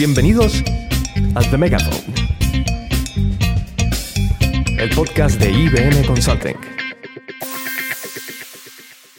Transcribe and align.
Bienvenidos 0.00 0.64
a 1.34 1.42
The 1.42 1.58
Megaphone, 1.58 2.14
el 4.78 4.88
podcast 4.96 5.38
de 5.38 5.50
IBM 5.50 6.06
Consulting. 6.06 6.56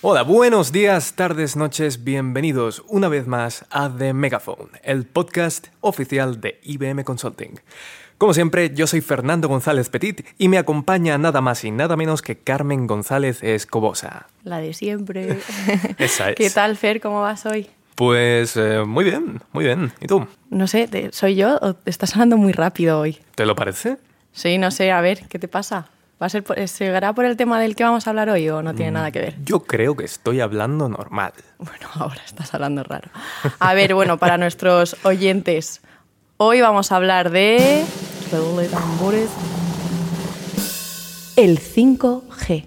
Hola, 0.02 0.24
buenos 0.24 0.72
días, 0.72 1.14
tardes, 1.14 1.56
noches, 1.56 2.04
bienvenidos 2.04 2.84
una 2.88 3.10
vez 3.10 3.28
más 3.28 3.64
a 3.70 3.96
The 3.96 4.14
Megaphone, 4.14 4.72
el 4.82 5.06
podcast 5.06 5.68
oficial 5.82 6.42
de 6.42 6.60
IBM 6.64 7.04
Consulting. 7.04 7.60
Como 8.18 8.34
siempre, 8.34 8.74
yo 8.74 8.88
soy 8.88 9.02
Fernando 9.02 9.48
González 9.48 9.88
Petit 9.90 10.26
y 10.40 10.48
me 10.48 10.58
acompaña 10.58 11.16
nada 11.20 11.42
más 11.42 11.64
y 11.64 11.70
nada 11.70 11.96
menos 11.96 12.24
que 12.24 12.40
Carmen 12.40 12.88
González 12.88 13.44
Escobosa. 13.44 14.30
La 14.44 14.58
de 14.58 14.74
siempre. 14.74 15.42
Esa 16.00 16.32
es. 16.32 16.36
¿Qué 16.38 16.50
tal, 16.50 16.76
Fer? 16.76 17.00
¿Cómo 17.02 17.22
vas 17.22 17.46
hoy? 17.46 17.70
Pues 17.96 18.56
eh, 18.58 18.84
muy 18.86 19.04
bien, 19.04 19.42
muy 19.52 19.66
bien. 19.66 19.92
¿Y 20.00 20.08
tú? 20.08 20.28
No 20.50 20.68
sé, 20.68 20.88
¿te- 20.88 21.12
¿soy 21.12 21.36
yo 21.36 21.58
o 21.62 21.74
te 21.76 21.90
estás 21.90 22.14
hablando 22.14 22.38
muy 22.38 22.52
rápido 22.54 23.00
hoy? 23.00 23.20
¿Te 23.36 23.46
lo 23.46 23.56
parece? 23.56 23.98
Sí, 24.32 24.58
no 24.58 24.72
sé, 24.72 24.92
a 24.92 25.02
ver, 25.02 25.28
¿qué 25.28 25.38
te 25.40 25.48
pasa? 25.48 25.88
¿Va 26.22 26.28
a 26.28 26.30
ser 26.30 26.44
por, 26.44 26.68
¿Será 26.68 27.14
por 27.14 27.26
el 27.26 27.36
tema 27.36 27.60
del 27.60 27.76
que 27.76 27.84
vamos 27.84 28.06
a 28.08 28.12
hablar 28.12 28.30
hoy 28.30 28.48
o 28.50 28.62
no 28.62 28.74
tiene 28.76 28.92
nada 28.92 29.12
que 29.12 29.20
ver? 29.20 29.36
Yo 29.44 29.62
creo 29.62 29.96
que 29.96 30.06
estoy 30.06 30.40
hablando 30.40 30.88
normal. 30.88 31.34
Bueno, 31.58 31.88
ahora 31.96 32.22
estás 32.26 32.54
hablando 32.54 32.84
raro. 32.84 33.10
A 33.60 33.74
ver, 33.74 33.94
bueno, 33.94 34.18
para 34.18 34.38
nuestros 34.38 34.96
oyentes, 35.04 35.82
hoy 36.38 36.62
vamos 36.62 36.92
a 36.92 36.96
hablar 36.98 37.30
de... 37.32 37.84
redoble 38.32 38.64
de 38.64 38.70
tambores. 38.70 39.30
El 41.36 41.60
5G. 41.60 42.66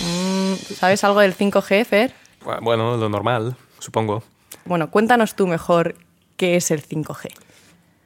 Mm, 0.00 0.54
¿Sabes 0.74 1.02
algo 1.04 1.20
del 1.20 1.34
5G, 1.36 1.84
Fer? 1.84 2.12
Bueno, 2.60 2.96
lo 2.96 3.08
normal, 3.08 3.56
supongo. 3.82 4.22
Bueno, 4.64 4.90
cuéntanos 4.90 5.34
tú 5.34 5.46
mejor 5.46 5.96
qué 6.36 6.56
es 6.56 6.70
el 6.70 6.82
5G. 6.86 7.30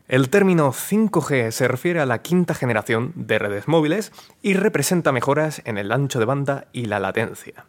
El 0.09 0.31
término 0.31 0.73
5G 0.73 1.51
se 1.51 1.69
refiere 1.69 2.01
a 2.01 2.07
la 2.07 2.23
quinta 2.23 2.55
generación 2.55 3.13
de 3.17 3.39
redes 3.39 3.67
móviles 3.67 4.13
y 4.41 4.55
representa 4.55 5.13
mejoras 5.13 5.63
en 5.65 5.79
el 5.79 5.91
ancho 5.91 6.19
de 6.21 6.25
banda 6.25 6.67
y 6.73 6.85
la 6.85 7.01
latencia, 7.01 7.67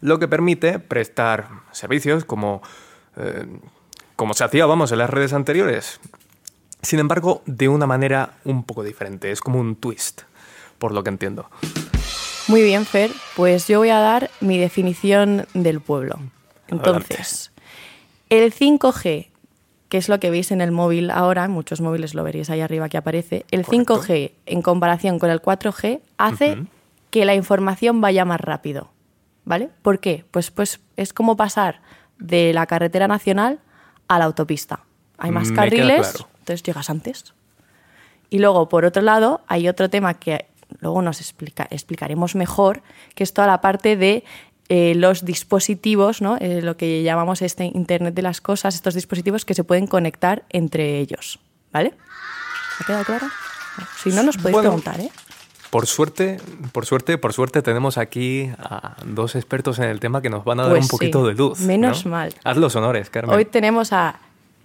lo 0.00 0.18
que 0.18 0.28
permite 0.28 0.78
prestar 0.78 1.48
servicios 1.72 2.24
como, 2.26 2.62
eh, 3.16 3.46
como 4.16 4.34
se 4.34 4.44
hacía, 4.44 4.66
vamos, 4.66 4.92
en 4.92 4.98
las 4.98 5.10
redes 5.10 5.32
anteriores. 5.32 5.98
Sin 6.82 6.98
embargo, 6.98 7.42
de 7.46 7.68
una 7.68 7.86
manera 7.86 8.34
un 8.44 8.64
poco 8.64 8.82
diferente, 8.84 9.30
es 9.30 9.40
como 9.40 9.58
un 9.58 9.76
twist, 9.76 10.22
por 10.78 10.92
lo 10.92 11.02
que 11.02 11.10
entiendo. 11.10 11.48
Muy 12.48 12.62
bien, 12.62 12.84
Fer. 12.84 13.10
Pues 13.34 13.66
yo 13.66 13.78
voy 13.78 13.90
a 13.90 14.00
dar 14.00 14.30
mi 14.40 14.58
definición 14.58 15.46
del 15.54 15.80
pueblo. 15.80 16.18
Entonces, 16.72 17.52
el 18.28 18.52
5G, 18.52 19.28
que 19.88 19.98
es 19.98 20.08
lo 20.08 20.18
que 20.20 20.30
veis 20.30 20.50
en 20.52 20.60
el 20.60 20.72
móvil 20.72 21.10
ahora, 21.10 21.48
muchos 21.48 21.80
móviles 21.80 22.14
lo 22.14 22.24
veréis 22.24 22.48
ahí 22.50 22.60
arriba 22.60 22.88
que 22.88 22.96
aparece, 22.96 23.44
el 23.50 23.64
Correcto. 23.64 24.02
5G 24.02 24.32
en 24.46 24.62
comparación 24.62 25.18
con 25.18 25.30
el 25.30 25.40
4G 25.42 26.00
hace 26.18 26.58
que 27.10 27.24
la 27.24 27.34
información 27.34 28.00
vaya 28.00 28.24
más 28.24 28.40
rápido. 28.40 28.90
¿Vale? 29.44 29.70
¿Por 29.82 29.98
qué? 29.98 30.24
Pues, 30.30 30.50
pues 30.52 30.80
es 30.96 31.12
como 31.12 31.36
pasar 31.36 31.80
de 32.18 32.52
la 32.52 32.66
carretera 32.66 33.08
nacional 33.08 33.58
a 34.06 34.18
la 34.18 34.24
autopista. 34.26 34.84
Hay 35.18 35.32
más 35.32 35.48
Me 35.48 35.54
queda 35.54 35.64
carriles, 35.64 36.08
claro. 36.12 36.28
entonces 36.38 36.62
llegas 36.62 36.88
antes. 36.90 37.34
Y 38.30 38.38
luego, 38.38 38.68
por 38.68 38.84
otro 38.84 39.02
lado, 39.02 39.40
hay 39.48 39.68
otro 39.68 39.90
tema 39.90 40.14
que 40.14 40.46
luego 40.78 41.02
nos 41.02 41.20
explica- 41.20 41.66
explicaremos 41.70 42.34
mejor, 42.36 42.82
que 43.16 43.24
es 43.24 43.34
toda 43.34 43.48
la 43.48 43.60
parte 43.60 43.96
de 43.96 44.22
eh, 44.68 44.94
los 44.94 45.24
dispositivos, 45.24 46.22
¿no? 46.22 46.36
Eh, 46.40 46.62
lo 46.62 46.76
que 46.76 47.02
llamamos 47.02 47.42
este 47.42 47.64
Internet 47.64 48.14
de 48.14 48.22
las 48.22 48.40
Cosas, 48.40 48.74
estos 48.74 48.94
dispositivos 48.94 49.44
que 49.44 49.54
se 49.54 49.64
pueden 49.64 49.86
conectar 49.86 50.44
entre 50.50 50.98
ellos. 51.00 51.38
¿Vale? 51.72 51.94
¿Ha 52.80 52.84
quedado 52.86 53.04
claro? 53.04 53.26
Si 54.02 54.10
no, 54.10 54.22
nos 54.22 54.36
podéis 54.36 54.54
Bueno. 54.54 54.70
preguntar, 54.70 55.00
¿eh? 55.00 55.10
Por 55.70 55.86
suerte, 55.86 56.38
por 56.72 56.84
suerte, 56.84 57.16
por 57.16 57.32
suerte 57.32 57.62
tenemos 57.62 57.96
aquí 57.96 58.50
a 58.58 58.96
dos 59.06 59.36
expertos 59.36 59.78
en 59.78 59.86
el 59.86 60.00
tema 60.00 60.20
que 60.20 60.28
nos 60.28 60.44
van 60.44 60.60
a 60.60 60.64
dar 60.64 60.72
Pues 60.72 60.84
un 60.84 60.88
poquito 60.90 61.22
sí, 61.22 61.28
de 61.28 61.34
luz. 61.34 61.60
menos 61.60 62.04
¿no? 62.04 62.10
mal. 62.10 62.34
Haz 62.44 62.56
los 62.58 62.76
honores, 62.76 63.08
Carmen. 63.08 63.34
Hoy 63.34 63.46
tenemos 63.46 63.92
a 63.94 64.16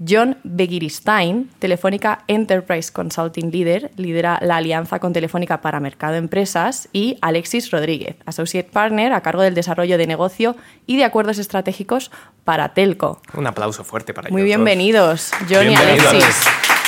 John 0.06 0.38
Begiristain, 0.44 1.50
Telefónica 1.60 2.24
Enterprise 2.28 2.92
Consulting 2.92 3.52
Leader, 3.52 3.92
lidera 3.96 4.38
la 4.42 4.58
alianza 4.58 5.00
con 5.00 5.14
Telefónica 5.14 5.62
para 5.62 5.80
Mercado 5.80 6.16
Empresas, 6.16 6.88
y 6.94 7.18
Alexis 7.22 7.72
Rodríguez, 7.72 8.16
Associate 8.26 8.70
Partner 8.72 9.14
a 9.14 9.22
cargo 9.22 9.42
del 9.42 9.56
desarrollo 9.56 9.98
de 9.98 10.06
negocio 10.08 10.56
y 10.86 10.98
de 10.98 11.04
acuerdos 11.06 11.40
estratégicos 11.40 12.12
para 12.44 12.74
Telco. 12.74 13.22
Un 13.34 13.48
aplauso 13.48 13.84
fuerte 13.84 14.14
para 14.14 14.30
Muy 14.30 14.42
ellos 14.44 14.50
dos. 14.58 14.66
bienvenidos, 14.66 15.32
John 15.50 15.66
y 15.66 15.70
Bienvenidos. 15.70 16.08
Alexis. 16.08 16.46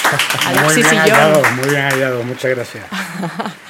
Muy 0.50 0.58
Alexis 0.58 0.90
bien 0.92 0.96
y 0.96 1.10
hallado, 1.10 1.42
John. 1.44 1.56
muy 1.58 1.70
bien 1.70 1.82
hallado, 1.84 2.24
muchas 2.24 2.52
gracias. 2.56 2.86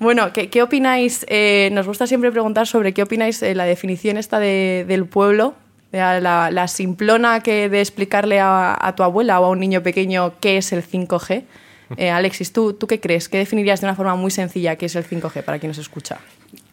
Bueno, 0.00 0.32
¿qué, 0.32 0.48
qué 0.48 0.62
opináis? 0.62 1.26
Eh, 1.28 1.70
nos 1.72 1.84
gusta 1.88 2.06
siempre 2.06 2.30
preguntar 2.30 2.68
sobre 2.68 2.94
qué 2.94 3.02
opináis 3.02 3.40
de 3.40 3.52
la 3.56 3.64
definición 3.64 4.16
esta 4.16 4.38
de- 4.38 4.84
del 4.86 5.06
pueblo, 5.06 5.54
la, 5.92 6.50
la 6.50 6.68
simplona 6.68 7.40
que 7.40 7.68
de 7.68 7.80
explicarle 7.80 8.40
a, 8.40 8.76
a 8.78 8.94
tu 8.94 9.02
abuela 9.02 9.40
o 9.40 9.46
a 9.46 9.50
un 9.50 9.60
niño 9.60 9.82
pequeño 9.82 10.34
qué 10.40 10.58
es 10.58 10.72
el 10.72 10.82
5G. 10.82 11.44
Eh, 11.96 12.10
Alexis, 12.10 12.52
¿tú, 12.52 12.74
¿tú 12.74 12.86
qué 12.86 13.00
crees? 13.00 13.28
¿Qué 13.28 13.38
definirías 13.38 13.80
de 13.80 13.86
una 13.86 13.94
forma 13.94 14.14
muy 14.14 14.30
sencilla 14.30 14.76
qué 14.76 14.86
es 14.86 14.96
el 14.96 15.04
5G 15.04 15.42
para 15.42 15.58
quien 15.58 15.70
nos 15.70 15.78
escucha? 15.78 16.18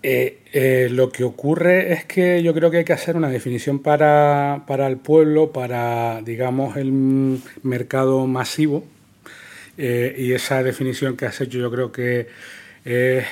Eh, 0.04 0.40
eh, 0.54 0.88
lo 0.92 1.12
que 1.12 1.24
ocurre 1.24 1.94
es 1.94 2.06
que 2.06 2.44
yo 2.44 2.54
creo 2.54 2.70
que 2.70 2.78
hay 2.78 2.86
que 2.86 2.94
hacer 2.94 3.18
una 3.18 3.30
definición 3.30 3.80
para, 3.80 4.64
para 4.68 4.88
el 4.88 4.98
pueblo, 4.98 5.52
para, 5.52 6.22
digamos, 6.22 6.78
el 6.78 7.40
mercado 7.64 8.28
masivo. 8.28 8.86
Eh, 9.78 10.16
y 10.18 10.34
esa 10.34 10.64
definición 10.64 11.18
que 11.18 11.26
has 11.26 11.42
hecho 11.42 11.58
yo 11.58 11.70
creo 11.72 11.92
que 11.92 12.28
es 12.86 13.26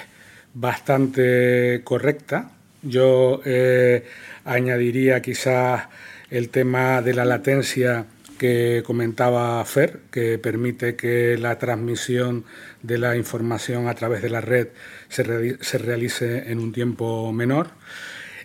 bastante 0.53 1.81
correcta. 1.83 2.51
Yo 2.83 3.41
eh, 3.45 4.03
añadiría 4.45 5.21
quizás 5.21 5.87
el 6.29 6.49
tema 6.49 7.01
de 7.01 7.13
la 7.13 7.25
latencia 7.25 8.05
que 8.37 8.83
comentaba 8.85 9.63
Fer, 9.63 9.99
que 10.11 10.37
permite 10.37 10.95
que 10.95 11.37
la 11.37 11.57
transmisión 11.57 12.43
de 12.81 12.97
la 12.97 13.15
información 13.15 13.87
a 13.87 13.93
través 13.95 14.21
de 14.21 14.29
la 14.29 14.41
red 14.41 14.67
se, 15.07 15.23
re- 15.23 15.57
se 15.61 15.77
realice 15.77 16.51
en 16.51 16.59
un 16.59 16.73
tiempo 16.73 17.31
menor. 17.31 17.69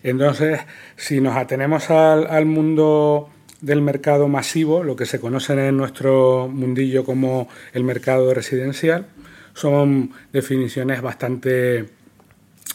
Entonces, 0.04 0.60
si 0.96 1.20
nos 1.20 1.36
atenemos 1.36 1.90
al 1.90 2.46
mundo 2.46 3.30
del 3.60 3.82
mercado 3.82 4.28
masivo, 4.28 4.84
lo 4.84 4.94
que 4.94 5.06
se 5.06 5.18
conoce 5.18 5.54
en 5.54 5.76
nuestro 5.76 6.46
mundillo 6.48 7.04
como 7.04 7.48
el 7.72 7.82
mercado 7.82 8.32
residencial, 8.32 9.06
son 9.54 10.12
definiciones 10.32 11.02
bastante 11.02 11.86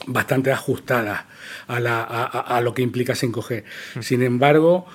bastante 0.08 0.52
ajustadas 0.52 1.22
a, 1.68 1.80
la- 1.80 2.04
a- 2.04 2.62
lo 2.62 2.74
que 2.74 2.82
implica 2.82 3.14
5G. 3.14 3.64
Sin 4.02 4.22
embargo, 4.24 4.86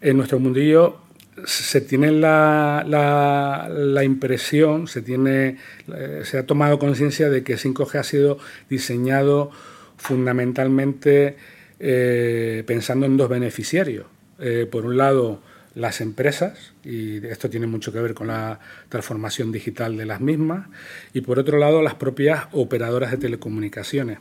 en 0.00 0.16
nuestro 0.16 0.38
mundillo 0.38 0.98
se 1.44 1.80
tiene 1.80 2.10
la 2.12 4.02
impresión, 4.04 4.88
se, 4.88 5.02
tiene, 5.02 5.56
eh, 5.94 6.22
se 6.24 6.38
ha 6.38 6.46
tomado 6.46 6.78
conciencia 6.78 7.28
de 7.30 7.42
que 7.44 7.54
5G 7.56 7.98
ha 7.98 8.02
sido 8.02 8.38
diseñado 8.68 9.50
fundamentalmente 9.96 11.36
eh, 11.80 12.64
pensando 12.66 13.06
en 13.06 13.16
dos 13.16 13.28
beneficiarios. 13.28 14.06
Eh, 14.40 14.66
por 14.70 14.84
un 14.84 14.96
lado, 14.96 15.40
las 15.78 16.00
empresas, 16.00 16.72
y 16.84 17.24
esto 17.28 17.48
tiene 17.48 17.68
mucho 17.68 17.92
que 17.92 18.00
ver 18.00 18.12
con 18.12 18.26
la 18.26 18.58
transformación 18.88 19.52
digital 19.52 19.96
de 19.96 20.06
las 20.06 20.20
mismas, 20.20 20.66
y 21.14 21.20
por 21.20 21.38
otro 21.38 21.56
lado, 21.56 21.82
las 21.82 21.94
propias 21.94 22.46
operadoras 22.50 23.12
de 23.12 23.18
telecomunicaciones. 23.18 24.18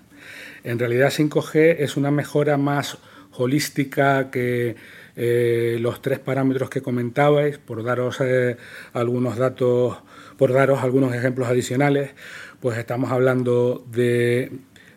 En 0.63 0.78
realidad 0.78 1.09
5G 1.09 1.78
es 1.79 1.97
una 1.97 2.12
mejora 2.12 2.57
más 2.57 3.00
holística 3.31 4.29
que 4.29 4.76
eh, 5.16 5.78
los 5.81 5.99
tres 5.99 6.20
parámetros 6.20 6.70
que 6.70 6.81
comentabais, 6.81 7.58
por 7.58 7.84
daros 7.84 8.17
eh, 8.22 8.55
algunos 8.93 9.37
datos, 9.37 9.97
por 10.37 10.53
daros 10.53 10.84
algunos 10.84 11.16
ejemplos 11.16 11.47
adicionales, 11.47 12.11
pues 12.59 12.78
estamos 12.78 13.11
hablando 13.11 13.84
de, 13.90 14.52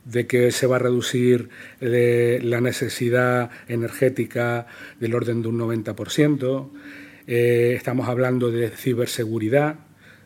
de 0.04 0.26
que 0.26 0.50
se 0.50 0.66
va 0.66 0.76
a 0.76 0.78
reducir 0.78 1.48
eh, 1.80 2.40
la 2.42 2.60
necesidad 2.60 3.50
energética 3.68 4.66
del 4.98 5.14
orden 5.14 5.42
de 5.42 5.48
un 5.48 5.58
90%, 5.58 6.70
eh, 7.26 7.74
estamos 7.76 8.08
hablando 8.08 8.50
de 8.50 8.70
ciberseguridad, 8.70 9.76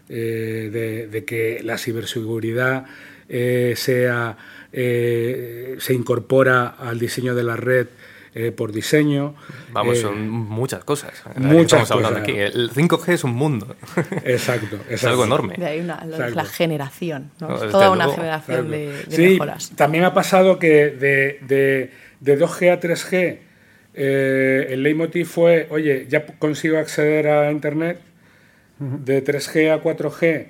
eh, 0.08 0.70
de, 0.72 1.08
de 1.08 1.24
que 1.24 1.60
la 1.62 1.78
ciberseguridad 1.78 2.86
sea, 3.26 4.36
se 4.70 5.94
incorpora 5.94 6.66
al 6.66 6.98
diseño 6.98 7.34
de 7.34 7.42
la 7.42 7.56
red 7.56 7.86
eh, 8.34 8.50
por 8.52 8.72
diseño. 8.72 9.34
Vamos, 9.72 9.98
Eh, 9.98 10.00
son 10.02 10.28
muchas 10.28 10.82
cosas. 10.84 11.12
muchas 11.36 11.82
estamos 11.82 11.90
hablando 11.92 12.20
cosas. 12.20 12.34
aquí. 12.34 12.38
El 12.58 12.70
5G 12.70 13.12
es 13.12 13.24
un 13.24 13.32
mundo. 13.34 13.76
Exacto, 14.24 14.78
es 14.90 15.04
algo 15.04 15.24
enorme. 15.24 15.54
De 15.56 15.66
ahí 15.66 15.80
una, 15.80 16.04
lo 16.04 16.28
la 16.30 16.44
generación, 16.44 17.30
¿no? 17.40 17.48
No, 17.48 17.54
Es 17.54 17.60
desde 17.62 17.72
toda 17.72 17.90
una 17.90 18.04
luego. 18.06 18.16
generación 18.20 18.70
de, 18.70 19.04
de 19.06 19.16
sí, 19.16 19.22
mejoras. 19.30 19.70
también 19.76 20.04
ha 20.04 20.14
pasado 20.14 20.58
que 20.58 20.90
de, 20.90 21.38
de- 21.42 21.90
de 22.20 22.38
2G 22.38 22.72
a 22.72 22.80
3G 22.80 23.38
eh, 23.94 24.66
el 24.70 24.82
leitmotiv 24.82 25.26
fue, 25.26 25.66
oye, 25.70 26.06
ya 26.08 26.24
consigo 26.38 26.78
acceder 26.78 27.28
a 27.28 27.50
Internet, 27.52 28.00
de 28.78 29.22
3G 29.22 29.70
a 29.72 29.80
4G, 29.82 30.46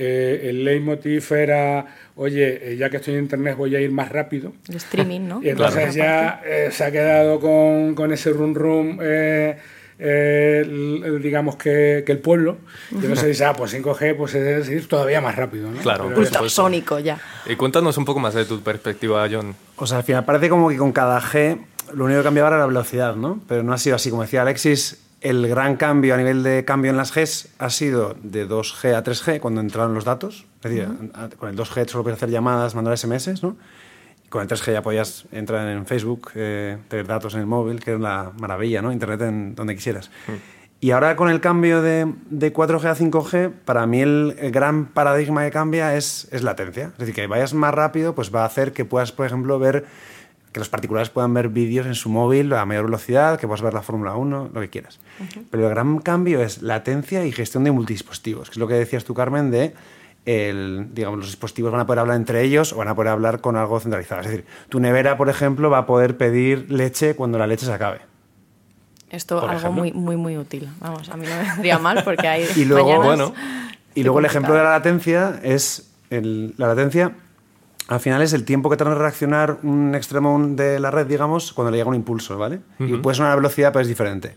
eh, 0.00 0.48
el 0.50 0.64
leitmotiv 0.64 1.32
era, 1.32 1.84
oye, 2.14 2.72
eh, 2.72 2.76
ya 2.76 2.88
que 2.88 2.98
estoy 2.98 3.14
en 3.14 3.20
internet 3.24 3.56
voy 3.56 3.74
a 3.74 3.80
ir 3.80 3.90
más 3.90 4.10
rápido. 4.10 4.52
El 4.68 4.76
streaming, 4.76 5.22
¿no? 5.28 5.40
Y 5.42 5.48
entonces 5.48 5.94
ya 5.94 6.40
eh, 6.46 6.68
se 6.70 6.84
ha 6.84 6.90
quedado 6.92 7.40
con, 7.40 7.94
con 7.96 8.12
ese 8.12 8.30
rum 8.30 8.54
rum, 8.54 8.98
eh, 9.02 9.58
eh, 9.98 11.18
digamos 11.20 11.56
que, 11.56 12.04
que 12.06 12.12
el 12.12 12.18
pueblo. 12.18 12.58
Y 12.92 12.96
entonces 12.96 13.26
dice, 13.26 13.44
ah, 13.44 13.54
pues 13.54 13.74
5G 13.74 14.16
pues 14.16 14.34
es 14.34 14.68
ir 14.68 14.86
todavía 14.88 15.20
más 15.20 15.34
rápido, 15.36 15.70
¿no? 15.70 15.78
Claro. 15.80 16.04
Pero- 16.04 16.14
Por 16.14 16.24
supuesto. 16.26 16.38
Ultrasónico 16.62 16.98
ya. 17.00 17.18
Y 17.46 17.56
cuéntanos 17.56 17.98
un 17.98 18.04
poco 18.04 18.20
más 18.20 18.34
de 18.34 18.44
tu 18.44 18.60
perspectiva, 18.60 19.26
John. 19.30 19.54
O 19.76 19.86
sea, 19.86 19.98
al 19.98 20.04
final 20.04 20.24
parece 20.24 20.48
como 20.48 20.68
que 20.68 20.76
con 20.76 20.92
cada 20.92 21.20
G 21.20 21.58
lo 21.94 22.04
único 22.04 22.20
que 22.20 22.24
cambiaba 22.24 22.48
era 22.50 22.58
la 22.58 22.66
velocidad, 22.66 23.16
¿no? 23.16 23.40
Pero 23.48 23.62
no 23.62 23.72
ha 23.72 23.78
sido 23.78 23.96
así. 23.96 24.10
Como 24.10 24.22
decía 24.22 24.42
Alexis, 24.42 25.02
el 25.20 25.48
gran 25.48 25.76
cambio 25.76 26.14
a 26.14 26.16
nivel 26.16 26.42
de 26.42 26.64
cambio 26.64 26.90
en 26.90 26.96
las 26.96 27.12
Gs 27.14 27.48
ha 27.58 27.70
sido 27.70 28.14
de 28.22 28.48
2G 28.48 28.94
a 28.94 29.02
3G 29.02 29.40
cuando 29.40 29.60
entraron 29.60 29.94
los 29.94 30.04
datos. 30.04 30.46
Es 30.62 30.70
decir, 30.70 30.88
a- 31.14 31.28
con 31.28 31.48
el 31.48 31.56
2G 31.56 31.88
solo 31.88 32.04
puedes 32.04 32.16
hacer 32.18 32.30
llamadas, 32.30 32.74
mandar 32.74 32.96
SMS, 32.96 33.42
¿no? 33.42 33.56
Y 34.24 34.28
con 34.28 34.42
el 34.42 34.48
3G 34.48 34.72
ya 34.72 34.82
podías 34.82 35.24
entrar 35.32 35.66
en 35.68 35.86
Facebook, 35.86 36.30
eh, 36.34 36.78
tener 36.88 37.06
datos 37.06 37.34
en 37.34 37.40
el 37.40 37.46
móvil, 37.46 37.80
que 37.80 37.94
es 37.94 38.00
la 38.00 38.30
maravilla, 38.38 38.80
¿no? 38.82 38.92
Internet 38.92 39.22
en 39.22 39.54
donde 39.54 39.74
quisieras. 39.74 40.10
Y 40.80 40.92
ahora 40.92 41.16
con 41.16 41.28
el 41.28 41.40
cambio 41.40 41.82
de, 41.82 42.06
de 42.30 42.52
4G 42.52 42.84
a 42.84 42.94
5G, 42.94 43.50
para 43.64 43.84
mí 43.88 44.00
el, 44.00 44.36
el 44.38 44.52
gran 44.52 44.86
paradigma 44.86 45.44
que 45.44 45.50
cambia 45.50 45.96
es, 45.96 46.28
es 46.30 46.44
latencia. 46.44 46.90
Es 46.92 46.98
decir, 46.98 47.14
que 47.16 47.26
vayas 47.26 47.52
más 47.54 47.74
rápido, 47.74 48.14
pues 48.14 48.32
va 48.32 48.42
a 48.42 48.46
hacer 48.46 48.72
que 48.72 48.84
puedas, 48.84 49.10
por 49.10 49.26
ejemplo, 49.26 49.58
ver 49.58 49.86
que 50.52 50.60
los 50.60 50.68
particulares 50.68 51.10
puedan 51.10 51.34
ver 51.34 51.48
vídeos 51.48 51.86
en 51.86 51.94
su 51.94 52.08
móvil 52.08 52.52
a 52.54 52.64
mayor 52.64 52.86
velocidad, 52.86 53.38
que 53.38 53.46
puedas 53.46 53.62
ver 53.62 53.74
la 53.74 53.82
Fórmula 53.82 54.14
1, 54.14 54.50
lo 54.52 54.60
que 54.60 54.68
quieras. 54.68 54.98
Pero 55.50 55.64
el 55.64 55.70
gran 55.70 55.98
cambio 55.98 56.40
es 56.42 56.62
latencia 56.62 57.24
y 57.26 57.32
gestión 57.32 57.64
de 57.64 57.70
multidispositivos, 57.70 58.48
que 58.48 58.52
es 58.54 58.58
lo 58.58 58.66
que 58.68 58.74
decías 58.74 59.04
tú, 59.04 59.14
Carmen, 59.14 59.50
de 59.50 59.74
el, 60.24 60.88
digamos, 60.92 61.18
los 61.20 61.28
dispositivos 61.28 61.72
van 61.72 61.80
a 61.80 61.86
poder 61.86 62.00
hablar 62.00 62.16
entre 62.16 62.42
ellos 62.42 62.72
o 62.72 62.76
van 62.76 62.88
a 62.88 62.94
poder 62.94 63.12
hablar 63.12 63.40
con 63.40 63.56
algo 63.56 63.78
centralizado. 63.80 64.20
Es 64.22 64.26
decir, 64.28 64.44
tu 64.68 64.78
nevera, 64.80 65.16
por 65.16 65.28
ejemplo, 65.30 65.70
va 65.70 65.78
a 65.78 65.86
poder 65.86 66.16
pedir 66.18 66.70
leche 66.70 67.14
cuando 67.14 67.38
la 67.38 67.46
leche 67.46 67.64
se 67.64 67.72
acabe. 67.72 68.00
Esto 69.10 69.40
Por 69.40 69.48
algo 69.48 69.60
ejemplo. 69.60 69.80
muy, 69.82 69.92
muy, 69.92 70.16
muy 70.16 70.36
útil. 70.36 70.68
Vamos, 70.80 71.08
a 71.08 71.16
mí 71.16 71.26
no 71.26 71.34
me 71.34 71.42
vendría 71.50 71.78
mal 71.78 72.04
porque 72.04 72.28
hay 72.28 72.46
Y 72.56 72.64
luego, 72.66 73.02
bueno, 73.02 73.32
Y 73.94 74.02
luego 74.02 74.18
el 74.18 74.26
ejemplo 74.26 74.52
de 74.54 74.62
la 74.62 74.70
latencia 74.70 75.40
es 75.42 75.90
el- 76.10 76.52
la 76.58 76.66
latencia 76.68 77.12
al 77.88 78.00
final 78.00 78.22
es 78.22 78.32
el 78.32 78.44
tiempo 78.44 78.70
que 78.70 78.76
tarda 78.76 78.92
en 78.92 78.98
reaccionar 78.98 79.58
un 79.62 79.94
extremo 79.94 80.38
de 80.50 80.78
la 80.78 80.90
red, 80.90 81.06
digamos, 81.06 81.52
cuando 81.52 81.70
le 81.70 81.78
llega 81.78 81.88
un 81.88 81.94
impulso, 81.96 82.38
¿vale? 82.38 82.60
Y 82.78 82.96
puede 82.98 83.16
ser 83.16 83.24
una 83.24 83.34
velocidad, 83.34 83.72
pero 83.72 83.82
es 83.82 83.88
diferente. 83.88 84.36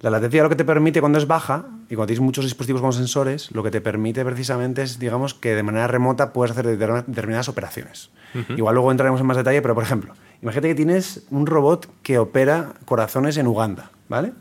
La 0.00 0.08
latencia 0.10 0.42
lo 0.42 0.48
que 0.48 0.56
te 0.56 0.64
permite 0.64 1.00
cuando 1.00 1.18
es 1.18 1.26
baja 1.26 1.66
y 1.90 1.94
cuando 1.94 2.06
tienes 2.06 2.22
muchos 2.22 2.44
dispositivos 2.44 2.80
con 2.80 2.92
sensores, 2.92 3.50
lo 3.52 3.62
que 3.62 3.70
te 3.70 3.80
permite 3.82 4.24
precisamente 4.24 4.82
es, 4.82 4.98
digamos, 4.98 5.34
que 5.34 5.54
de 5.54 5.62
manera 5.62 5.86
remota 5.88 6.32
puedes 6.32 6.52
hacer 6.52 6.66
determin- 6.66 7.04
determinadas 7.06 7.48
operaciones. 7.50 8.10
Igual 8.56 8.74
luego 8.76 8.90
entraremos 8.90 9.20
en 9.20 9.26
más 9.26 9.36
detalle, 9.36 9.60
pero 9.60 9.74
por 9.74 9.84
ejemplo, 9.84 10.14
imagínate 10.40 10.68
que 10.68 10.74
tienes 10.74 11.24
un 11.30 11.46
robot 11.46 11.88
que 12.02 12.18
opera 12.18 12.74
corazones 12.86 13.36
en 13.36 13.46
Uganda, 13.46 13.90
¿vale? 14.08 14.32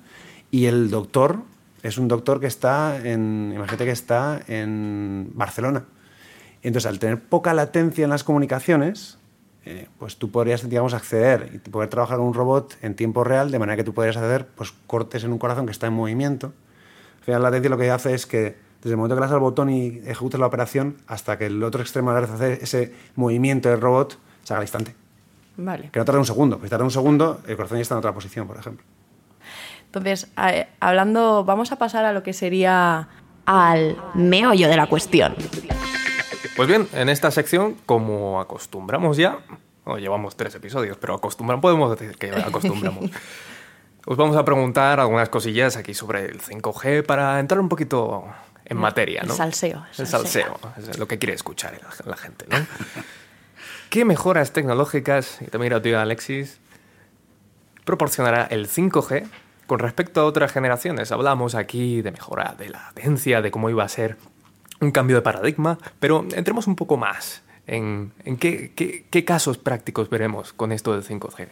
Y 0.50 0.66
el 0.68 0.90
doctor 0.90 1.40
es 1.84 1.98
un 1.98 2.08
doctor 2.08 2.40
que 2.40 2.48
está 2.48 2.98
en, 3.04 3.52
imagínate 3.54 3.86
que 3.86 3.92
está 3.92 4.42
en 4.48 5.30
Barcelona. 5.34 5.84
Entonces, 6.64 6.88
al 6.90 7.00
tener 7.00 7.20
poca 7.20 7.54
latencia 7.54 8.04
en 8.04 8.10
las 8.10 8.24
comunicaciones, 8.24 9.18
eh, 9.66 9.88
pues 9.98 10.18
tú 10.18 10.32
podrías, 10.32 10.68
digamos, 10.70 10.94
acceder 10.94 11.52
y 11.54 11.58
poder 11.70 11.90
trabajar 11.90 12.18
con 12.18 12.28
un 12.28 12.34
robot 12.34 12.76
en 12.82 12.96
tiempo 12.96 13.24
real, 13.24 13.52
de 13.52 13.60
manera 13.60 13.76
que 13.78 13.84
tú 13.84 13.94
podrías 13.94 14.18
hacer 14.18 14.48
pues, 14.56 14.74
cortes 14.88 15.24
en 15.24 15.32
un 15.32 15.38
corazón 15.40 15.66
que 15.66 15.72
está 15.72 15.88
en 15.88 15.94
movimiento. 15.94 16.54
Al 17.20 17.24
final, 17.26 17.42
la 17.44 17.50
latencia 17.50 17.70
lo 17.70 17.78
que 17.78 17.92
hace 17.92 18.14
es 18.14 18.26
que 18.26 18.58
desde 18.82 18.92
el 18.92 18.98
momento 18.98 19.16
que 19.16 19.20
le 19.22 19.26
das 19.28 19.34
al 19.34 19.40
botón 19.42 19.70
y 19.70 20.00
ejecutas 20.06 20.40
la 20.40 20.48
operación, 20.48 20.98
hasta 21.08 21.38
que 21.38 21.48
el 21.48 21.62
otro 21.64 21.82
extremo 21.82 22.14
de 22.14 22.22
la 22.22 22.28
red 22.28 22.34
hace 22.34 22.64
ese 22.64 22.94
movimiento 23.16 23.70
del 23.70 23.82
robot, 23.82 24.18
se 24.44 24.54
haga 24.54 24.60
al 24.60 24.64
instante. 24.64 24.96
Vale. 25.58 25.90
Que 25.92 26.00
no 26.00 26.06
tarda 26.06 26.20
un 26.20 26.26
segundo, 26.26 26.56
porque 26.56 26.68
si 26.68 26.72
tarda 26.72 26.86
un 26.86 26.92
segundo, 26.92 27.42
el 27.46 27.58
corazón 27.58 27.78
ya 27.78 27.82
está 27.82 27.96
en 27.96 28.00
otra 28.00 28.14
posición, 28.14 28.48
por 28.48 28.58
ejemplo. 28.58 28.86
Entonces, 29.88 30.28
a- 30.38 30.68
hablando, 30.80 31.44
vamos 31.44 31.72
a 31.74 31.76
pasar 31.76 32.06
a 32.06 32.14
lo 32.14 32.24
que 32.24 32.32
sería 32.32 33.10
al 33.46 33.98
meollo 34.14 34.70
de 34.70 34.78
la 34.78 34.88
cuestión. 34.88 35.36
Pues 36.60 36.68
bien, 36.68 36.90
en 36.92 37.08
esta 37.08 37.32
sección, 37.32 37.78
como 37.86 38.42
acostumbramos 38.42 39.16
ya, 39.16 39.40
o 39.86 39.98
llevamos 39.98 40.36
tres 40.36 40.54
episodios, 40.56 40.98
pero 40.98 41.14
acostumbramos, 41.14 41.62
podemos 41.62 41.98
decir 41.98 42.18
que 42.18 42.32
acostumbramos. 42.32 43.10
Os 44.06 44.18
vamos 44.18 44.36
a 44.36 44.44
preguntar 44.44 45.00
algunas 45.00 45.30
cosillas 45.30 45.78
aquí 45.78 45.94
sobre 45.94 46.26
el 46.26 46.42
5G 46.42 47.06
para 47.06 47.40
entrar 47.40 47.62
un 47.62 47.70
poquito 47.70 48.26
en 48.66 48.76
materia, 48.76 49.22
el 49.22 49.30
¿no? 49.30 49.36
salseo, 49.36 49.86
el 49.94 50.02
El 50.02 50.08
salseo. 50.08 50.60
es 50.78 51.00
lo 51.00 51.08
que 51.08 51.18
quiere 51.18 51.34
escuchar 51.34 51.80
la, 52.04 52.18
gente, 52.18 52.46
¿no? 52.50 52.58
¿Qué 53.90 54.04
mejoras 54.04 54.52
tecnológicas, 54.52 55.42
y 55.42 55.46
también 55.46 55.72
a 55.72 55.82
ti, 55.82 55.94
Alexis, 55.94 56.60
proporcionará 57.86 58.44
el 58.48 58.68
5G 58.68 59.30
con 59.66 59.80
respecto 59.80 60.20
a 60.20 60.26
otras 60.26 60.52
generaciones? 60.52 61.14
Hablamos 61.14 61.56
aquí 61.56 62.02
de 62.02 62.12
mejora 62.12 62.54
de 62.58 62.68
la 62.68 62.80
latencia, 62.88 63.42
de 63.42 63.50
cómo 63.50 63.70
iba 63.70 63.86
a 63.86 63.88
ser 63.88 64.18
un 64.82 64.92
cambio 64.92 65.16
de 65.18 65.22
paradigma, 65.22 65.78
pero 66.00 66.26
entremos 66.36 66.68
un 66.68 66.76
poco 66.76 66.98
más 66.98 67.44
en, 67.68 68.12
en 68.26 68.38
qué, 68.38 68.72
qué- 68.76 69.06
qué 69.10 69.26
casos 69.26 69.58
prácticos 69.58 70.10
veremos 70.10 70.54
con 70.54 70.72
esto 70.72 70.94
del 70.94 71.04
5G. 71.04 71.48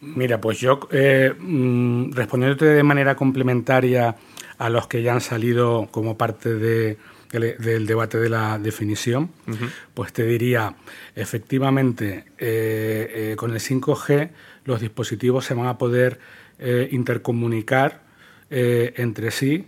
Mira, 0.00 0.40
pues 0.40 0.58
yo, 0.60 0.80
eh, 0.92 1.32
mm, 1.38 2.12
respondiéndote 2.12 2.66
de 2.66 2.82
manera 2.82 3.16
complementaria 3.16 4.16
a 4.58 4.68
los 4.68 4.86
que 4.86 5.02
ya 5.02 5.12
han 5.14 5.20
salido 5.20 5.88
como 5.90 6.16
parte 6.16 6.54
de- 6.54 6.96
del, 7.32 7.56
del 7.58 7.86
debate 7.86 8.18
de 8.18 8.28
la 8.28 8.58
definición, 8.58 9.30
pues 9.94 10.12
te 10.12 10.24
diría, 10.24 10.76
efectivamente, 11.16 12.24
eh, 12.38 13.32
eh, 13.32 13.36
con 13.36 13.50
el 13.52 13.58
5G 13.60 14.30
los 14.64 14.80
dispositivos 14.80 15.44
se 15.44 15.54
van 15.54 15.66
a 15.66 15.76
poder 15.78 16.20
eh, 16.60 16.88
intercomunicar 16.92 18.02
entre 18.50 19.30
sí, 19.32 19.66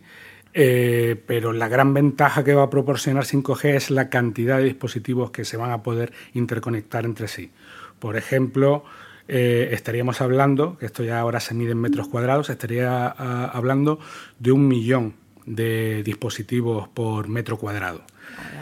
eh, 0.59 1.23
pero 1.27 1.53
la 1.53 1.69
gran 1.69 1.93
ventaja 1.93 2.43
que 2.43 2.55
va 2.55 2.63
a 2.63 2.71
proporcionar 2.71 3.25
5G 3.25 3.75
es 3.75 3.91
la 3.91 4.09
cantidad 4.09 4.57
de 4.57 4.65
dispositivos 4.65 5.31
que 5.31 5.45
se 5.45 5.59
van 5.59 5.71
a 5.71 5.83
poder 5.83 6.15
interconectar 6.33 7.05
entre 7.05 7.29
sí. 7.29 7.51
Por 7.99 8.17
ejemplo, 8.17 8.83
eh, 9.29 9.69
estaríamos 9.73 10.23
hablando, 10.23 10.79
que 10.79 10.87
esto 10.87 11.05
ya 11.05 11.21
ahora 11.21 11.41
se 11.41 11.53
mide 11.53 11.73
en 11.73 11.79
metros 11.79 12.09
cuadrados, 12.09 12.49
estaría 12.49 13.07
ah, 13.07 13.51
hablando 13.53 14.01
de 14.39 14.53
un 14.53 14.67
millón 14.67 15.17
de 15.45 16.03
dispositivos 16.03 16.89
por 16.89 17.29
metro 17.29 17.59
cuadrado, 17.59 18.01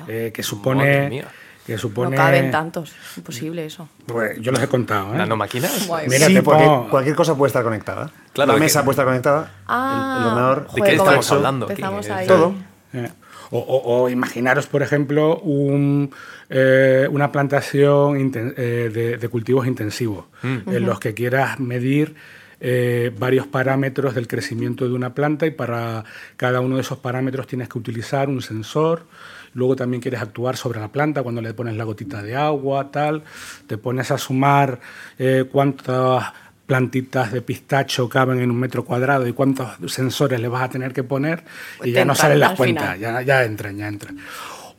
eh, 0.09 0.33
que 0.35 0.43
supone... 0.43 1.25
Que 1.65 1.79
supone 1.79 2.11
No 2.11 2.17
caben 2.23 2.51
tantos. 2.51 2.93
Imposible 3.17 3.65
eso. 3.65 3.89
Pues 4.05 4.39
yo 4.39 4.53
los 4.53 4.63
he 4.63 4.69
contado. 4.69 5.15
¿eh? 5.15 5.17
¿Nanomáquinas? 5.17 5.89
Mira, 6.07 6.27
sí, 6.27 6.39
porque 6.43 6.69
cualquier 6.91 7.17
cosa 7.17 7.35
puede 7.35 7.49
estar 7.49 7.65
conectada. 7.65 8.11
Claro, 8.35 8.53
la 8.53 8.59
mesa 8.59 8.85
que- 8.85 8.91
estar 8.91 9.07
conectada, 9.07 9.51
Ah, 9.67 10.17
el, 10.19 10.23
el 10.23 10.29
ordenador. 10.29 10.69
¿De 10.75 10.83
qué 10.83 10.93
estamos 10.97 11.33
hablando? 11.33 11.65
aquí? 11.67 11.73
Empezamos 11.75 12.11
ahí. 12.11 12.27
Todo. 12.27 12.55
Eh, 12.93 13.09
O, 13.51 13.59
o- 13.59 14.03
o 14.03 14.09
imaginaros, 14.09 14.67
por 14.67 14.83
ejemplo, 14.83 15.39
un, 15.39 16.11
eh, 16.51 17.07
una 17.11 17.31
plantación 17.31 18.19
inten- 18.19 18.55
eh, 18.57 18.91
de, 18.93 19.17
de 19.17 19.29
cultivos 19.29 19.67
intensivos, 19.69 20.25
en 20.43 20.85
los 20.87 20.99
que 20.99 21.15
quieras 21.15 21.61
medir 21.61 22.17
eh, 22.61 23.13
varios 23.19 23.47
parámetros 23.47 24.15
del 24.15 24.27
crecimiento 24.27 24.89
de 24.89 24.95
una 24.95 25.15
planta 25.15 25.45
y 25.47 25.51
para 25.51 26.05
cada 26.37 26.61
uno 26.61 26.77
de 26.77 26.81
esos 26.81 26.99
parámetros 26.99 27.47
tienes 27.47 27.69
que 27.69 27.79
utilizar 27.79 28.29
un 28.29 28.41
sensor. 28.43 29.07
Luego 29.53 29.77
también 29.77 30.01
quieres 30.01 30.21
actuar 30.23 30.57
sobre 30.57 30.81
la 30.81 30.89
planta 30.91 31.23
cuando 31.23 31.41
le 31.43 31.53
pones 31.55 31.77
la 31.77 31.85
gotita 31.85 32.23
de 32.23 32.35
agua, 32.35 32.91
tal. 32.91 33.23
Te 33.69 33.77
pones 33.79 34.11
a 34.11 34.19
sumar 34.19 34.81
eh, 35.19 35.45
cuántas 35.53 36.25
plantitas 36.67 37.33
de 37.33 37.43
pistacho 37.43 38.09
caben 38.09 38.41
en 38.41 38.51
un 38.51 38.59
metro 38.59 38.85
cuadrado 38.85 39.27
y 39.27 39.33
cuántos 39.33 39.69
sensores 39.93 40.41
le 40.41 40.49
vas 40.49 40.63
a 40.63 40.69
tener 40.71 40.93
que 40.93 41.03
poner 41.03 41.45
y 41.83 41.93
ya 41.93 42.05
no 42.05 42.15
salen 42.15 42.41
las 42.41 42.55
cuentas, 42.55 42.99
ya, 42.99 43.21
ya 43.23 43.45
entran, 43.45 43.77
ya 43.77 43.89
entran. 43.89 44.19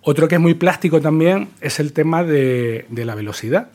Otro 0.01 0.27
que 0.27 0.35
es 0.35 0.41
muy 0.41 0.53
plástico 0.53 1.01
también 1.01 1.49
es 1.61 1.79
el 1.79 1.93
tema 1.93 2.23
de, 2.23 2.85
de 2.89 3.05
la 3.05 3.15
velocidad. 3.15 3.69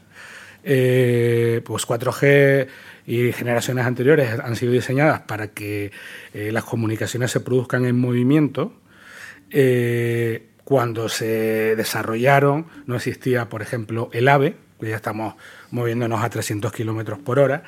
Eh, 0.62 1.62
pues 1.64 1.86
4G 1.86 2.66
y 3.06 3.32
generaciones 3.32 3.86
anteriores 3.86 4.38
han 4.38 4.56
sido 4.56 4.72
diseñadas 4.72 5.22
para 5.22 5.48
que 5.48 5.90
eh, 6.34 6.52
las 6.52 6.64
comunicaciones 6.64 7.30
se 7.30 7.40
produzcan 7.40 7.84
en 7.86 7.98
movimiento. 7.98 8.72
Eh, 9.50 10.46
cuando 10.64 11.08
se 11.08 11.74
desarrollaron 11.74 12.66
no 12.86 12.94
existía, 12.96 13.48
por 13.48 13.62
ejemplo, 13.62 14.10
el 14.12 14.28
AVE, 14.28 14.54
ya 14.88 14.96
estamos 14.96 15.34
moviéndonos 15.70 16.22
a 16.22 16.30
300 16.30 16.72
kilómetros 16.72 17.18
por 17.18 17.38
hora, 17.38 17.62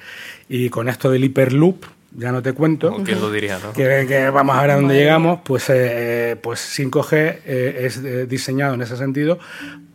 y 0.48 0.68
con 0.70 0.88
esto 0.88 1.10
del 1.10 1.24
hiperloop, 1.24 1.84
ya 2.14 2.30
no 2.30 2.42
te 2.42 2.52
cuento, 2.52 2.92
¿O 2.92 3.02
¿Quién 3.02 3.20
lo 3.20 3.30
diría, 3.30 3.58
no? 3.58 3.72
que, 3.72 4.04
que 4.06 4.30
vamos 4.30 4.56
a 4.56 4.62
ver 4.62 4.70
a 4.72 4.76
dónde 4.76 4.94
llegamos, 4.94 5.40
pues, 5.44 5.70
eh, 5.70 6.36
pues 6.42 6.60
5G 6.78 7.12
eh, 7.12 7.80
es 7.84 7.98
eh, 7.98 8.26
diseñado 8.26 8.74
en 8.74 8.82
ese 8.82 8.96
sentido 8.96 9.38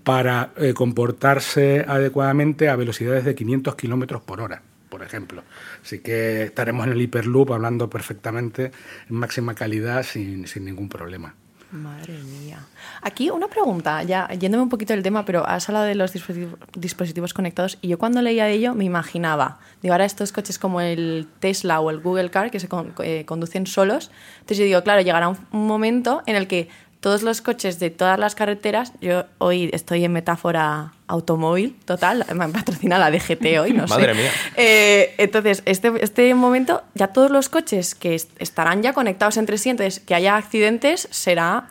para 0.07 0.51
eh, 0.55 0.73
comportarse 0.73 1.83
adecuadamente 1.85 2.69
a 2.69 2.77
velocidades 2.77 3.25
de 3.25 3.35
500 3.35 3.75
kilómetros 3.75 4.21
por 4.21 4.39
hora, 4.39 4.61
por 4.87 5.03
ejemplo. 5.03 5.43
Así 5.83 5.99
que 5.99 6.43
estaremos 6.43 6.87
en 6.87 6.93
el 6.93 7.01
hiperloop 7.01 7.51
hablando 7.51 7.89
perfectamente 7.89 8.71
en 9.09 9.15
máxima 9.17 9.53
calidad 9.53 10.03
sin, 10.03 10.47
sin 10.47 10.63
ningún 10.63 10.87
problema. 10.87 11.35
Madre 11.71 12.13
mía. 12.19 12.59
Aquí 13.01 13.29
una 13.29 13.49
pregunta, 13.49 14.01
ya 14.03 14.29
yéndome 14.29 14.63
un 14.63 14.69
poquito 14.69 14.93
del 14.93 15.03
tema, 15.03 15.25
pero 15.25 15.45
has 15.45 15.67
hablado 15.67 15.85
de 15.85 15.95
los 15.95 16.13
dispositivos, 16.13 17.33
conectados 17.33 17.77
y 17.81 17.89
yo 17.89 17.97
cuando 17.97 18.21
leía 18.21 18.45
de 18.45 18.53
ello 18.53 18.73
me 18.73 18.85
imaginaba, 18.85 19.59
digo, 19.81 19.93
ahora 19.93 20.05
estos 20.05 20.31
coches 20.31 20.59
como 20.59 20.79
el 20.79 21.27
Tesla 21.39 21.81
o 21.81 21.89
el 21.89 21.99
Google 21.99 22.29
Car 22.29 22.51
que 22.51 22.61
se 22.61 22.69
eh, 23.03 23.25
conducen 23.25 23.67
solos, 23.67 24.11
entonces 24.35 24.59
yo 24.59 24.63
digo, 24.63 24.81
claro, 24.83 25.01
llegará 25.01 25.27
un 25.27 25.37
momento 25.51 26.23
en 26.25 26.37
el 26.37 26.47
que 26.47 26.69
todos 26.99 27.21
los 27.21 27.41
coches 27.41 27.79
de 27.79 27.89
todas 27.89 28.17
las 28.19 28.33
carreteras, 28.35 28.91
yo 29.01 29.25
hoy 29.37 29.69
estoy 29.73 30.03
en 30.03 30.11
metáfora 30.13 30.93
automóvil 31.07 31.75
total, 31.85 32.25
me 32.33 32.49
patrocina 32.49 32.97
la 32.97 33.11
DGT 33.11 33.45
hoy, 33.61 33.71
no 33.73 33.87
sé. 33.87 33.93
Madre 33.93 34.13
mía. 34.15 34.31
Eh, 34.55 35.13
entonces, 35.17 35.61
este, 35.65 35.93
este 36.01 36.33
momento, 36.33 36.83
ya 36.95 37.07
todos 37.09 37.29
los 37.31 37.49
coches 37.49 37.93
que 37.95 38.15
est- 38.15 38.31
estarán 38.39 38.81
ya 38.81 38.93
conectados 38.93 39.37
entre 39.37 39.57
sí, 39.57 39.69
entonces 39.69 39.99
que 39.99 40.15
haya 40.15 40.35
accidentes 40.37 41.07
será 41.11 41.69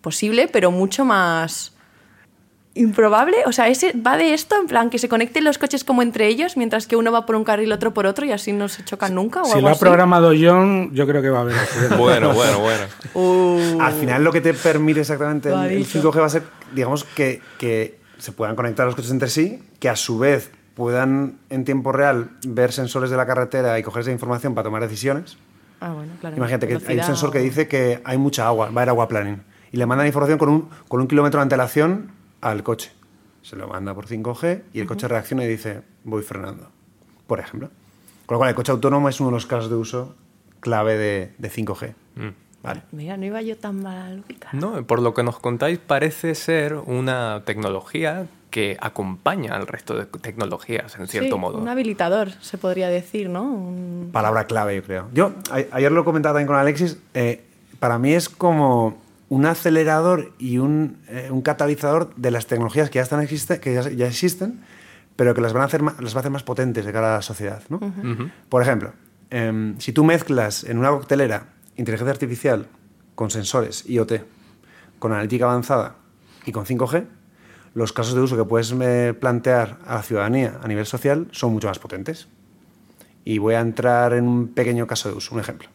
posible, 0.00 0.48
pero 0.48 0.70
mucho 0.70 1.04
más 1.04 1.72
improbable. 2.74 3.36
O 3.46 3.52
sea, 3.52 3.68
ese 3.68 3.92
va 3.92 4.16
de 4.16 4.34
esto, 4.34 4.56
en 4.58 4.66
plan, 4.66 4.90
que 4.90 4.98
se 4.98 5.08
conecten 5.08 5.44
los 5.44 5.58
coches 5.58 5.84
como 5.84 6.02
entre 6.02 6.26
ellos, 6.28 6.56
mientras 6.56 6.86
que 6.86 6.96
uno 6.96 7.12
va 7.12 7.26
por 7.26 7.36
un 7.36 7.44
carril, 7.44 7.70
otro 7.72 7.92
por 7.92 8.06
otro, 8.06 8.24
y 8.24 8.32
así 8.32 8.52
no 8.52 8.68
se 8.68 8.84
chocan 8.84 9.14
nunca. 9.14 9.42
O 9.42 9.44
Si 9.44 9.52
algo 9.52 9.62
lo 9.62 9.68
ha 9.68 9.72
así. 9.72 9.80
programado 9.80 10.32
John, 10.38 10.90
yo 10.94 11.06
creo 11.06 11.20
que 11.22 11.30
va 11.30 11.38
a 11.38 11.42
haber 11.42 11.56
accidentes. 11.56 11.98
Bueno, 11.98 12.32
bueno, 12.32 12.60
bueno. 12.60 12.84
Uh, 13.14 13.80
Al 13.80 13.92
final 13.92 14.24
lo 14.24 14.32
que 14.32 14.40
te 14.40 14.54
permite 14.54 15.00
exactamente 15.00 15.50
el, 15.50 15.58
el 15.70 15.78
dicho. 15.78 16.00
5G 16.02 16.20
va 16.20 16.26
a 16.26 16.30
ser, 16.30 16.42
digamos, 16.74 17.04
que, 17.04 17.40
que 17.58 17.98
se 18.18 18.32
puedan 18.32 18.56
conectar 18.56 18.86
los 18.86 18.94
coches 18.94 19.10
entre 19.10 19.28
sí, 19.28 19.62
que 19.78 19.88
a 19.88 19.96
su 19.96 20.18
vez 20.18 20.50
puedan 20.74 21.38
en 21.50 21.64
tiempo 21.64 21.92
real 21.92 22.30
ver 22.46 22.72
sensores 22.72 23.10
de 23.10 23.16
la 23.18 23.26
carretera 23.26 23.78
y 23.78 23.82
coger 23.82 24.02
esa 24.02 24.12
información 24.12 24.54
para 24.54 24.64
tomar 24.64 24.80
decisiones. 24.80 25.36
ah, 25.80 25.92
bueno, 25.92 26.12
claro. 26.20 26.36
Imagínate 26.36 26.66
que 26.66 26.78
hay 26.88 26.98
un 26.98 27.04
sensor 27.04 27.30
que 27.30 27.40
dice 27.40 27.68
que 27.68 28.00
hay 28.04 28.16
mucha 28.16 28.46
agua, 28.46 28.66
va 28.70 28.70
a 28.70 28.82
haber 28.82 28.88
agua 28.88 29.08
planning. 29.08 29.42
Y 29.72 29.76
le 29.76 29.84
mandan 29.86 30.06
información 30.06 30.38
con 30.38 30.48
un, 30.48 30.68
con 30.88 31.00
un 31.00 31.06
kilómetro 31.08 31.38
de 31.40 31.42
antelación 31.42 32.12
al 32.42 32.62
coche. 32.62 32.92
Se 33.40 33.56
lo 33.56 33.66
manda 33.68 33.94
por 33.94 34.06
5G 34.06 34.62
y 34.74 34.80
el 34.80 34.86
coche 34.86 35.08
reacciona 35.08 35.44
y 35.44 35.48
dice, 35.48 35.80
voy 36.04 36.22
frenando, 36.22 36.68
por 37.26 37.40
ejemplo. 37.40 37.70
Con 38.26 38.34
lo 38.34 38.38
cual, 38.38 38.50
el 38.50 38.54
coche 38.54 38.70
autónomo 38.72 39.08
es 39.08 39.18
uno 39.20 39.30
de 39.30 39.34
los 39.34 39.46
casos 39.46 39.70
de 39.70 39.76
uso 39.76 40.14
clave 40.60 40.96
de, 40.96 41.32
de 41.38 41.50
5G. 41.50 41.94
Vale. 42.62 42.82
Mira, 42.92 43.16
no 43.16 43.24
iba 43.26 43.42
yo 43.42 43.56
tan 43.56 43.82
mal 43.82 44.22
ubicada. 44.24 44.52
No, 44.56 44.86
por 44.86 45.02
lo 45.02 45.14
que 45.14 45.24
nos 45.24 45.40
contáis, 45.40 45.78
parece 45.80 46.36
ser 46.36 46.74
una 46.74 47.42
tecnología 47.44 48.26
que 48.50 48.76
acompaña 48.80 49.56
al 49.56 49.66
resto 49.66 49.96
de 49.96 50.04
tecnologías, 50.06 50.96
en 50.96 51.08
cierto 51.08 51.34
Sí, 51.34 51.40
modo. 51.40 51.58
Un 51.58 51.68
habilitador, 51.68 52.30
se 52.40 52.58
podría 52.58 52.88
decir, 52.88 53.28
¿no? 53.28 53.42
Un- 53.42 54.10
Palabra 54.12 54.44
clave, 54.46 54.76
yo 54.76 54.84
creo. 54.84 55.08
Yo 55.12 55.32
a- 55.50 55.74
ayer 55.76 55.90
lo 55.90 56.04
comentaba 56.04 56.34
también 56.34 56.46
con 56.46 56.56
Alexis. 56.56 56.98
eh, 57.14 57.42
para 57.80 57.98
mí 57.98 58.12
es 58.12 58.28
como 58.28 59.01
un 59.32 59.46
acelerador 59.46 60.34
y 60.38 60.58
un, 60.58 60.98
eh, 61.08 61.28
un 61.30 61.40
catalizador 61.40 62.14
de 62.16 62.30
las 62.30 62.46
tecnologías 62.46 62.90
que 62.90 62.96
ya, 62.96 63.02
están 63.02 63.22
existe, 63.22 63.60
que 63.60 63.72
ya, 63.72 63.88
ya 63.88 64.06
existen, 64.06 64.60
pero 65.16 65.34
que 65.34 65.40
las 65.40 65.54
van 65.54 65.62
a 65.62 65.64
hacer 65.64 65.80
más, 65.80 65.98
las 66.02 66.12
va 66.12 66.18
a 66.18 66.20
hacer 66.20 66.30
más 66.30 66.42
potentes 66.42 66.84
de 66.84 66.92
cara 66.92 67.14
a 67.14 67.16
la 67.16 67.22
sociedad. 67.22 67.62
¿no? 67.70 67.80
Por 68.50 68.60
ejemplo, 68.60 68.92
em, 69.30 69.78
si 69.78 69.94
tú 69.94 70.04
mezclas 70.04 70.64
en 70.64 70.76
una 70.76 70.90
coctelera 70.90 71.46
inteligencia 71.76 72.12
artificial 72.12 72.66
con 73.14 73.30
sensores 73.30 73.88
IoT, 73.88 74.22
con 74.98 75.12
analítica 75.12 75.46
avanzada 75.46 75.96
y 76.44 76.52
con 76.52 76.66
5G, 76.66 77.06
los 77.72 77.94
casos 77.94 78.14
de 78.14 78.20
uso 78.20 78.36
que 78.36 78.44
puedes 78.44 78.70
eh, 78.78 79.14
plantear 79.18 79.78
a 79.86 79.94
la 79.94 80.02
ciudadanía 80.02 80.60
a 80.62 80.68
nivel 80.68 80.84
social 80.84 81.28
son 81.30 81.54
mucho 81.54 81.68
más 81.68 81.78
potentes. 81.78 82.28
Y 83.24 83.38
voy 83.38 83.54
a 83.54 83.60
entrar 83.60 84.12
en 84.14 84.26
un 84.26 84.48
pequeño 84.48 84.86
caso 84.86 85.08
de 85.10 85.16
uso, 85.16 85.34
un 85.34 85.40
ejemplo. 85.40 85.68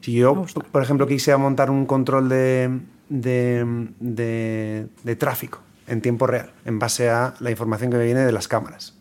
Si 0.00 0.12
yo, 0.12 0.46
por 0.72 0.82
ejemplo, 0.82 1.06
quisiera 1.06 1.36
montar 1.36 1.70
un 1.70 1.84
control 1.86 2.28
de, 2.28 2.78
de, 3.08 3.88
de- 4.00 4.86
de 5.02 5.16
tráfico 5.16 5.58
en 5.86 6.00
tiempo 6.00 6.26
real, 6.26 6.52
en 6.64 6.78
base 6.78 7.10
a 7.10 7.34
la 7.40 7.50
información 7.50 7.90
que 7.90 7.96
me 7.96 8.04
viene 8.04 8.20
de 8.20 8.32
las 8.32 8.46
cámaras. 8.48 8.94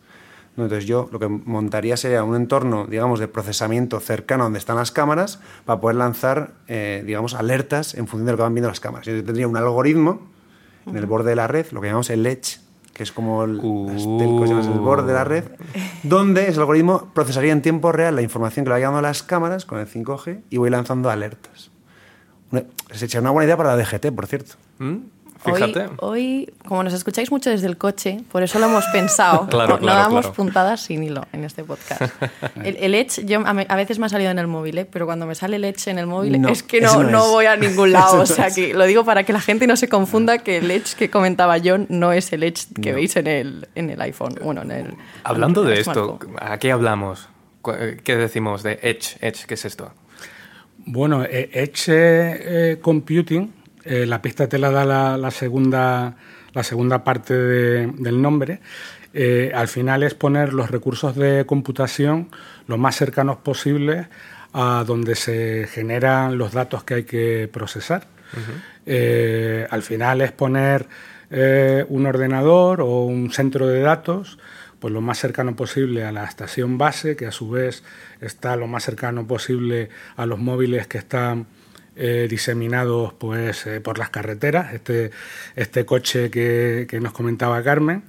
Entonces 0.57 0.85
yo 0.87 1.07
lo 1.11 1.19
que 1.19 1.27
montaría 1.27 1.95
sería 1.97 2.23
un 2.23 2.35
entorno, 2.35 2.87
digamos, 2.87 3.19
de 3.19 3.27
procesamiento 3.27 3.99
cercano 3.99 4.43
a 4.43 4.45
donde 4.47 4.57
están 4.57 4.77
las 4.77 4.91
cámaras 4.91 5.39
para 5.65 5.79
poder 5.79 5.97
lanzar, 5.97 6.53
eh, 6.67 7.03
digamos, 7.05 7.35
alertas 7.35 7.93
en 7.93 8.07
función 8.07 8.25
de 8.25 8.31
lo 8.31 8.37
que 8.37 8.43
van 8.43 8.55
viendo 8.55 8.67
las 8.69 8.79
cámaras. 8.79 9.05
Yo 9.05 9.23
tendría 9.23 9.47
un 9.47 9.55
algoritmo 9.57 10.27
en 10.87 10.97
el 10.97 11.05
borde 11.05 11.29
de 11.29 11.35
la 11.35 11.45
red, 11.47 11.67
lo 11.71 11.81
que 11.81 11.87
llamamos 11.87 12.09
el 12.09 12.25
edge, 12.25 12.59
que 12.97 13.03
es 13.03 13.11
como 13.11 13.43
el, 13.43 13.57
las 13.85 14.03
telcos, 14.17 14.49
llamas 14.49 14.65
el 14.65 14.79
borde 14.79 15.05
de 15.05 15.13
la 15.13 15.23
red, 15.23 15.43
donde 16.01 16.47
ese 16.47 16.59
algoritmo 16.59 17.11
procesaría 17.13 17.51
en 17.51 17.61
tiempo 17.61 17.91
real 17.91 18.15
la 18.15 18.23
información 18.23 18.65
que 18.65 18.69
le 18.69 18.73
va 18.73 18.79
llegando 18.79 18.97
a 18.97 19.01
las 19.03 19.21
cámaras 19.21 19.65
con 19.65 19.77
el 19.77 19.87
5G 19.87 20.41
y 20.49 20.57
voy 20.57 20.71
lanzando 20.71 21.11
alertas. 21.11 21.69
Una, 22.51 22.63
se 22.91 23.05
echa 23.05 23.19
una 23.19 23.29
buena 23.29 23.45
idea 23.45 23.55
para 23.55 23.75
la 23.75 23.83
DGT, 23.83 24.07
por 24.15 24.25
cierto. 24.25 24.55
¿Mm? 24.79 24.95
Fíjate. 25.43 25.81
Hoy, 25.81 25.89
hoy, 25.99 26.53
como 26.67 26.83
nos 26.83 26.93
escucháis 26.93 27.31
mucho 27.31 27.49
desde 27.49 27.67
el 27.67 27.77
coche, 27.77 28.21
por 28.31 28.43
eso 28.43 28.59
lo 28.59 28.65
hemos 28.65 28.85
pensado. 28.87 29.47
Claro, 29.49 29.73
no, 29.73 29.73
no 29.75 29.79
claro, 29.81 29.99
damos 29.99 30.21
claro. 30.21 30.33
puntadas 30.33 30.81
sin 30.81 31.03
hilo 31.03 31.25
en 31.33 31.43
este 31.43 31.63
podcast. 31.63 32.01
El, 32.63 32.75
el 32.77 32.95
Edge, 32.95 33.23
yo, 33.25 33.39
a, 33.45 33.53
me- 33.53 33.65
a 33.69 33.75
veces 33.75 33.99
me 33.99 34.07
ha 34.07 34.09
salido 34.09 34.31
en 34.31 34.39
el 34.39 34.47
móvil, 34.47 34.77
¿eh? 34.79 34.85
pero 34.85 35.05
cuando 35.05 35.25
me 35.25 35.35
sale 35.35 35.57
el 35.57 35.63
Edge 35.65 35.87
en 35.89 35.99
el 35.99 36.07
móvil 36.07 36.41
No, 36.41 36.49
es 36.49 36.63
que 36.63 36.81
no, 36.81 37.03
no 37.03 37.09
no 37.11 37.25
es. 37.25 37.31
voy 37.31 37.45
a 37.45 37.55
ningún 37.55 37.91
lado. 37.91 38.13
O 38.15 38.19
no 38.19 38.25
sea, 38.25 38.49
que 38.51 38.73
lo 38.73 38.85
digo 38.85 39.05
para 39.05 39.23
que 39.23 39.31
la 39.33 39.39
gente 39.41 39.67
no 39.67 39.75
se 39.77 39.87
confunda 39.87 40.39
que 40.39 40.57
el 40.57 40.69
Edge 40.71 40.95
que 40.97 41.09
comentaba 41.09 41.57
John 41.63 41.85
no 41.89 42.11
es 42.13 42.33
el 42.33 42.43
Edge 42.43 42.65
que 42.81 42.89
No. 42.91 42.95
veis 42.95 43.15
en 43.15 43.27
el, 43.27 43.67
en 43.75 43.89
el 43.89 44.01
iPhone. 44.01 44.35
Bueno, 44.43 44.61
en 44.63 44.71
el. 44.71 44.93
Hablando 45.23 45.61
en 45.63 45.69
el 45.69 45.75
de 45.75 45.81
esto. 45.81 46.19
¿a 46.41 46.57
qué 46.57 46.71
hablamos? 46.71 47.29
Eh, 47.79 47.97
¿Qué 48.03 48.15
decimos 48.15 48.63
de 48.63 48.79
Edge? 48.81 49.17
Edge, 49.21 49.45
¿qué 49.45 49.53
es 49.53 49.65
esto? 49.65 49.91
Bueno, 50.85 51.23
eh, 51.23 51.49
Edge 51.53 51.85
eh, 51.89 52.79
Computing, 52.81 53.53
eh, 53.87 54.05
la 54.05 54.21
pista 54.21 54.47
te 54.49 54.57
la 54.59 54.69
da 54.71 54.85
la, 54.85 55.17
la 55.17 55.31
segunda, 55.31 56.15
la 56.53 56.63
segunda 56.63 57.03
parte 57.03 57.33
de- 57.33 57.87
del 57.97 58.21
nombre. 58.21 58.59
Eh, 59.13 59.51
al 59.55 59.67
final 59.67 60.03
es 60.03 60.13
poner 60.13 60.53
los 60.53 60.69
recursos 60.69 61.15
de 61.15 61.45
computación 61.45 62.29
lo 62.67 62.77
más 62.77 62.95
cercanos 62.95 63.37
posibles 63.37 64.07
a 64.53 64.83
donde 64.85 65.15
se 65.15 65.67
generan 65.71 66.37
los 66.37 66.51
datos 66.51 66.83
que 66.83 66.93
hay 66.95 67.03
que 67.03 67.49
procesar. 67.51 68.07
Eh, 68.85 69.67
al 69.69 69.81
final 69.81 70.21
es 70.21 70.31
poner 70.31 70.87
eh, 71.29 71.85
un 71.89 72.05
ordenador 72.05 72.81
o 72.81 73.03
un 73.05 73.31
centro 73.31 73.67
de 73.67 73.81
datos 73.81 74.37
pues 74.79 74.93
lo 74.93 75.01
más 75.01 75.17
cercano 75.17 75.55
posible 75.55 76.03
a 76.05 76.11
la 76.11 76.23
estación 76.25 76.77
base, 76.77 77.15
que 77.15 77.25
a 77.25 77.31
su 77.31 77.49
vez 77.49 77.83
está 78.21 78.55
lo 78.55 78.67
más 78.67 78.83
cercano 78.83 79.25
posible 79.25 79.89
a 80.15 80.27
los 80.27 80.37
móviles 80.37 80.85
que 80.85 80.99
están 80.99 81.47
eh, 81.97 82.27
diseminados 82.29 83.13
pues, 83.13 83.65
eh, 83.65 83.81
por 83.81 83.97
las 83.97 84.09
carreteras, 84.09 84.73
este, 84.73 85.11
este 85.55 85.85
coche 85.85 86.29
que, 86.29 86.85
que 86.89 86.99
nos 86.99 87.11
comentaba 87.11 87.61
Carmen. 87.63 88.03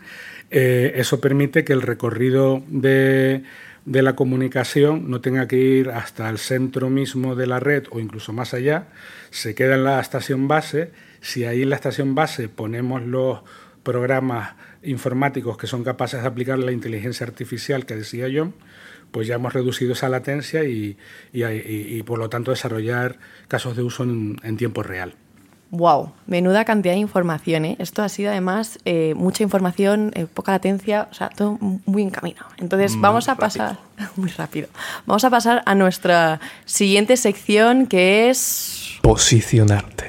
Eh, 0.50 0.92
eso 0.96 1.20
permite 1.20 1.64
que 1.64 1.72
el 1.72 1.82
recorrido 1.82 2.62
de, 2.68 3.42
de 3.84 4.02
la 4.02 4.14
comunicación 4.14 5.10
no 5.10 5.20
tenga 5.20 5.48
que 5.48 5.56
ir 5.56 5.90
hasta 5.90 6.28
el 6.28 6.38
centro 6.38 6.90
mismo 6.90 7.34
de 7.34 7.46
la 7.46 7.60
red 7.60 7.84
o 7.90 8.00
incluso 8.00 8.32
más 8.32 8.54
allá, 8.54 8.88
se 9.30 9.54
queda 9.54 9.74
en 9.74 9.84
la 9.84 10.00
estación 10.00 10.48
base. 10.48 10.90
Si 11.20 11.44
ahí 11.44 11.62
en 11.62 11.70
la 11.70 11.76
estación 11.76 12.14
base 12.14 12.48
ponemos 12.48 13.02
los 13.02 13.40
programas 13.82 14.54
informáticos 14.82 15.56
que 15.56 15.66
son 15.66 15.84
capaces 15.84 16.20
de 16.20 16.28
aplicar 16.28 16.58
la 16.58 16.72
inteligencia 16.72 17.26
artificial 17.26 17.86
que 17.86 17.96
decía 17.96 18.26
John, 18.32 18.54
pues 19.10 19.26
ya 19.26 19.34
hemos 19.36 19.52
reducido 19.52 19.92
esa 19.92 20.08
latencia 20.08 20.64
y, 20.64 20.96
y- 21.32 21.44
y- 21.44 21.96
y, 21.98 22.02
por 22.02 22.18
lo 22.18 22.28
tanto 22.28 22.50
desarrollar 22.50 23.18
casos 23.48 23.76
de 23.76 23.82
uso 23.82 24.02
en, 24.04 24.36
en 24.42 24.56
tiempo 24.56 24.82
real. 24.82 25.14
Wow, 25.70 26.12
menuda 26.26 26.64
cantidad 26.64 26.94
de 26.94 27.00
información, 27.00 27.66
¿eh? 27.66 27.76
Esto 27.78 28.02
ha 28.02 28.08
sido 28.08 28.30
además 28.30 28.78
eh, 28.86 29.12
mucha 29.14 29.42
información, 29.42 30.12
eh, 30.14 30.24
poca 30.32 30.52
latencia, 30.52 31.08
o 31.10 31.14
sea, 31.14 31.28
todo 31.28 31.58
muy 31.60 32.02
encaminado. 32.02 32.46
Entonces 32.56 32.98
vamos 32.98 33.28
a 33.28 33.34
pasar, 33.36 33.78
muy 34.16 34.30
rápido, 34.30 34.68
vamos 35.04 35.24
a 35.24 35.30
pasar 35.30 35.62
a 35.66 35.74
nuestra 35.74 36.40
siguiente 36.64 37.18
sección 37.18 37.86
que 37.86 38.30
es... 38.30 38.98
Posicionarte. 39.02 40.06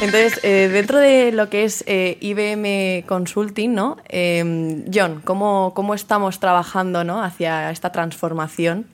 Entonces, 0.00 0.40
eh, 0.42 0.68
dentro 0.72 0.98
de 0.98 1.30
lo 1.30 1.50
que 1.50 1.64
es 1.64 1.84
eh, 1.86 2.16
IBM 2.20 3.06
Consulting, 3.06 3.74
¿no? 3.74 3.98
Eh, 4.08 4.84
John, 4.92 5.20
¿cómo, 5.24 5.72
¿cómo 5.74 5.94
estamos 5.94 6.40
trabajando 6.40 7.04
¿no? 7.04 7.22
hacia 7.22 7.70
esta 7.70 7.92
transformación 7.92 8.86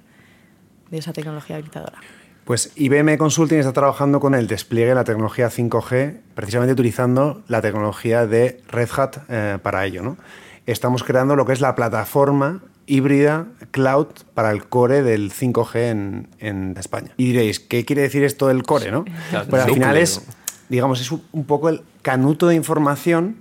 de 0.90 0.98
esa 0.98 1.12
tecnología 1.12 1.56
habilitadora? 1.56 1.98
Pues 2.46 2.70
IBM 2.76 3.18
Consulting 3.18 3.58
está 3.58 3.72
trabajando 3.72 4.20
con 4.20 4.32
el 4.34 4.46
despliegue 4.46 4.90
de 4.90 4.94
la 4.94 5.02
tecnología 5.02 5.48
5G, 5.50 6.20
precisamente 6.36 6.74
utilizando 6.74 7.42
la 7.48 7.60
tecnología 7.60 8.24
de 8.24 8.62
Red 8.68 8.88
Hat 8.96 9.16
eh, 9.28 9.58
para 9.60 9.84
ello. 9.84 10.02
¿no? 10.02 10.16
Estamos 10.64 11.02
creando 11.02 11.34
lo 11.34 11.44
que 11.44 11.52
es 11.52 11.60
la 11.60 11.74
plataforma 11.74 12.62
híbrida 12.86 13.46
cloud 13.72 14.06
para 14.34 14.52
el 14.52 14.68
core 14.68 15.02
del 15.02 15.32
5G 15.32 15.90
en, 15.90 16.28
en 16.38 16.76
España. 16.78 17.10
Y 17.16 17.32
diréis, 17.32 17.58
¿qué 17.58 17.84
quiere 17.84 18.02
decir 18.02 18.22
esto 18.22 18.46
del 18.46 18.62
core? 18.62 18.92
¿no? 18.92 19.04
Pues 19.50 19.62
al 19.64 19.72
final 19.72 19.96
es, 19.96 20.22
digamos, 20.68 21.00
es 21.00 21.10
un- 21.12 21.44
poco 21.46 21.68
el 21.68 21.82
canuto 22.02 22.46
de 22.48 22.54
información, 22.54 23.36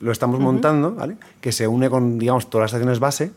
lo 0.00 0.10
estamos 0.12 0.40
montando, 0.40 0.94
¿vale? 0.94 1.16
que 1.40 1.52
se 1.52 1.66
une 1.68 1.88
con, 1.90 2.18
digamos, 2.18 2.50
todas 2.50 2.64
las 2.64 2.70
estaciones 2.72 2.98
base, 2.98 3.32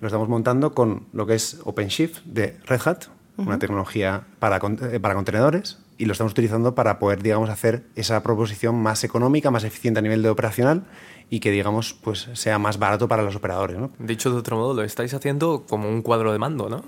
lo 0.00 0.06
estamos 0.08 0.28
montando 0.28 0.74
con 0.74 1.06
lo 1.12 1.26
que 1.26 1.34
es 1.34 1.60
OpenShift 1.64 2.22
de 2.24 2.56
Red 2.66 2.80
Hat, 2.84 3.04
una 3.36 3.58
tecnología 3.58 4.22
para, 4.38 4.56
eh, 4.92 5.00
para 5.00 5.14
contenedores, 5.14 5.78
y 5.98 6.04
lo 6.06 6.12
estamos 6.12 6.32
utilizando 6.32 6.74
para 6.74 6.98
poder, 6.98 7.22
digamos, 7.22 7.48
hacer 7.50 7.84
esa 7.96 8.22
proposición 8.22 8.74
más 8.80 9.04
económica, 9.04 9.50
más 9.50 9.64
eficiente 9.64 9.98
a 10.00 10.02
nivel 10.02 10.22
de 10.22 10.28
operacional 10.28 10.84
y 11.30 11.40
que, 11.40 11.50
digamos, 11.50 11.94
pues 11.94 12.28
sea 12.34 12.58
más 12.58 12.78
barato 12.78 13.08
para 13.08 13.22
los 13.22 13.34
operadores. 13.36 13.78
¿no? 13.78 13.90
Dicho 13.98 14.30
de 14.30 14.36
otro 14.36 14.56
modo, 14.56 14.74
lo 14.74 14.82
estáis 14.82 15.14
haciendo 15.14 15.64
como 15.68 15.88
un 15.88 16.02
cuadro 16.02 16.32
de 16.32 16.38
mando, 16.38 16.68
¿no? 16.68 16.84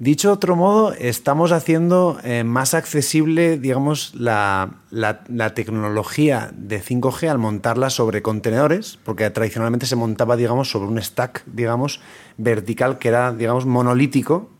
Dicho 0.00 0.28
de 0.28 0.34
otro 0.34 0.54
modo, 0.54 0.92
estamos 0.92 1.50
haciendo 1.50 2.20
eh, 2.22 2.44
más 2.44 2.72
accesible, 2.74 3.58
digamos, 3.58 4.14
la, 4.14 4.74
la- 4.90 5.24
la 5.28 5.54
tecnología 5.54 6.50
de 6.54 6.80
5G 6.80 7.28
al 7.28 7.38
montarla 7.38 7.90
sobre 7.90 8.22
contenedores, 8.22 9.00
porque 9.04 9.28
tradicionalmente 9.30 9.86
se 9.86 9.96
montaba, 9.96 10.36
digamos, 10.36 10.70
sobre 10.70 10.86
un 10.88 11.02
stack, 11.02 11.42
digamos, 11.46 12.00
vertical 12.36 12.98
que 12.98 13.08
era, 13.08 13.32
digamos, 13.32 13.66
monolítico 13.66 14.50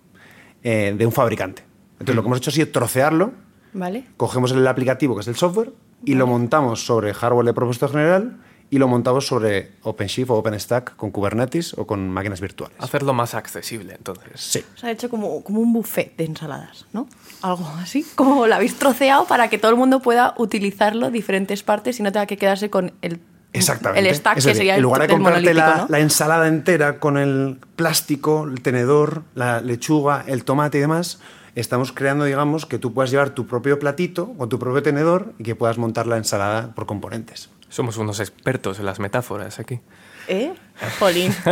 eh, 0.65 0.93
de 0.99 1.07
un 1.07 1.13
fabricante. 1.13 1.63
Entonces, 2.01 2.17
lo 2.17 2.23
que 2.23 2.27
hemos 2.27 2.39
hecho 2.39 2.51
ha 2.51 2.55
sido 2.55 2.69
trocearlo, 2.73 3.33
¿Vale? 3.75 4.07
cogemos 4.17 4.51
el 4.51 4.67
aplicativo, 4.67 5.15
que 5.15 5.21
es 5.21 5.29
el 5.29 5.37
software, 5.37 5.73
y 6.05 6.15
lo 6.17 6.27
montamos 6.27 6.85
sobre 6.85 7.15
hardware 7.15 7.47
de 7.47 7.53
propósito 7.55 7.87
general 7.89 8.39
y 8.71 8.79
lo 8.79 8.89
montamos 8.89 9.27
sobre 9.27 9.73
OpenShift 9.83 10.31
o 10.31 10.35
OpenStack 10.35 10.97
con 10.97 11.11
Kubernetes 11.11 11.75
o 11.79 11.87
con 11.87 12.11
máquinas 12.11 12.41
virtuales. 12.41 12.77
Hacerlo 12.79 13.15
más 13.15 13.35
accesible, 13.35 13.95
entonces. 13.95 14.41
Sí. 14.41 14.65
Se 14.77 14.87
ha 14.87 14.91
hecho 14.91 15.09
como, 15.09 15.43
como 15.43 15.61
un 15.61 15.73
buffet 15.73 16.17
de 16.17 16.25
ensaladas, 16.25 16.87
¿no? 16.93 17.09
Algo 17.43 17.67
así. 17.79 18.05
Como 18.15 18.47
lo 18.47 18.55
habéis 18.55 18.79
troceado 18.79 19.27
para 19.27 19.49
que 19.49 19.59
todo 19.59 19.71
el 19.71 19.77
mundo 19.77 20.01
pueda 20.01 20.35
utilizarlo 20.37 21.11
diferentes 21.11 21.63
partes 21.63 21.99
y 21.99 22.03
no 22.03 22.13
tenga 22.13 22.27
que 22.27 22.37
quedarse 22.37 22.69
con 22.69 22.93
el, 23.01 23.21
Exactamente. 23.53 24.09
el 24.09 24.15
stack 24.15 24.39
Es 24.39 24.45
que 24.45 24.51
decir, 24.51 24.59
sería 24.59 24.73
en 24.75 24.79
el 24.79 24.83
lugar 24.83 25.03
de 25.03 25.09
comprarte 25.09 25.55
la, 25.55 25.77
¿no? 25.77 25.87
la 25.89 26.01
ensalada 26.01 26.49
entera 26.49 26.99
con 26.99 27.17
el 27.17 27.59
plástico, 27.77 28.45
el 28.45 28.61
tenedor, 28.61 29.23
la 29.35 29.61
lechuga, 29.61 30.25
el 30.27 30.45
tomate 30.45 30.79
y 30.79 30.81
demás, 30.83 31.21
estamos 31.55 31.93
creando, 31.93 32.25
digamos, 32.25 32.67
que 32.67 32.79
tú 32.79 32.93
puedas 32.93 33.11
llevar 33.11 33.31
tu 33.31 33.47
propio 33.47 33.79
platito 33.79 34.35
con 34.35 34.49
tu 34.49 34.59
propio 34.59 34.83
tenedor 34.83 35.33
y 35.39 35.45
que 35.45 35.55
puedas 35.55 35.79
montar 35.79 36.07
la 36.07 36.19
ensalada 36.19 36.75
por 36.75 36.87
componentes. 36.87 37.51
Somos 37.69 37.97
unos 37.99 38.21
expertos 38.21 38.79
en 38.79 38.87
las 38.87 38.99
metáforas 38.99 39.59
aquí. 39.59 39.81
¿Eh? 40.27 40.53
Jolín. 40.99 41.35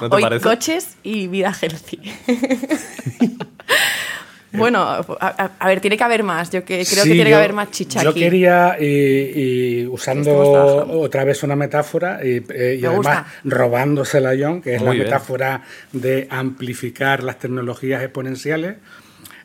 ¿No 0.00 0.08
te 0.10 0.16
Hoy 0.16 0.22
parece? 0.22 0.42
coches 0.42 0.96
y 1.02 1.28
vida 1.28 1.52
healthy. 1.60 2.00
bueno, 4.52 4.82
a, 4.82 5.66
ver, 5.66 5.80
tiene 5.80 5.96
que 5.96 6.04
haber 6.04 6.22
más. 6.22 6.50
Yo 6.50 6.62
que, 6.64 6.84
creo 6.84 7.04
Sí, 7.04 7.08
que 7.10 7.14
tiene 7.14 7.30
que 7.30 7.34
haber 7.36 7.54
más 7.54 7.70
chicha 7.70 8.02
Yo 8.02 8.10
aquí. 8.10 8.20
quería, 8.20 8.76
y, 8.78 8.84
y 9.82 9.86
usando 9.86 10.30
otra 11.00 11.24
vez 11.24 11.42
una 11.42 11.56
metáfora, 11.56 12.20
y, 12.22 12.42
eh, 12.50 12.76
y 12.78 12.82
Me 12.82 12.88
además 12.88 12.96
gusta. 12.96 13.26
robándosela 13.44 14.30
a 14.30 14.34
John, 14.38 14.60
que 14.60 14.74
es 14.74 14.80
Muy 14.80 14.88
la 14.88 14.92
bien. 14.92 15.04
metáfora 15.06 15.62
de 15.92 16.28
amplificar 16.30 17.22
las 17.22 17.38
tecnologías 17.38 18.02
exponenciales. 18.02 18.76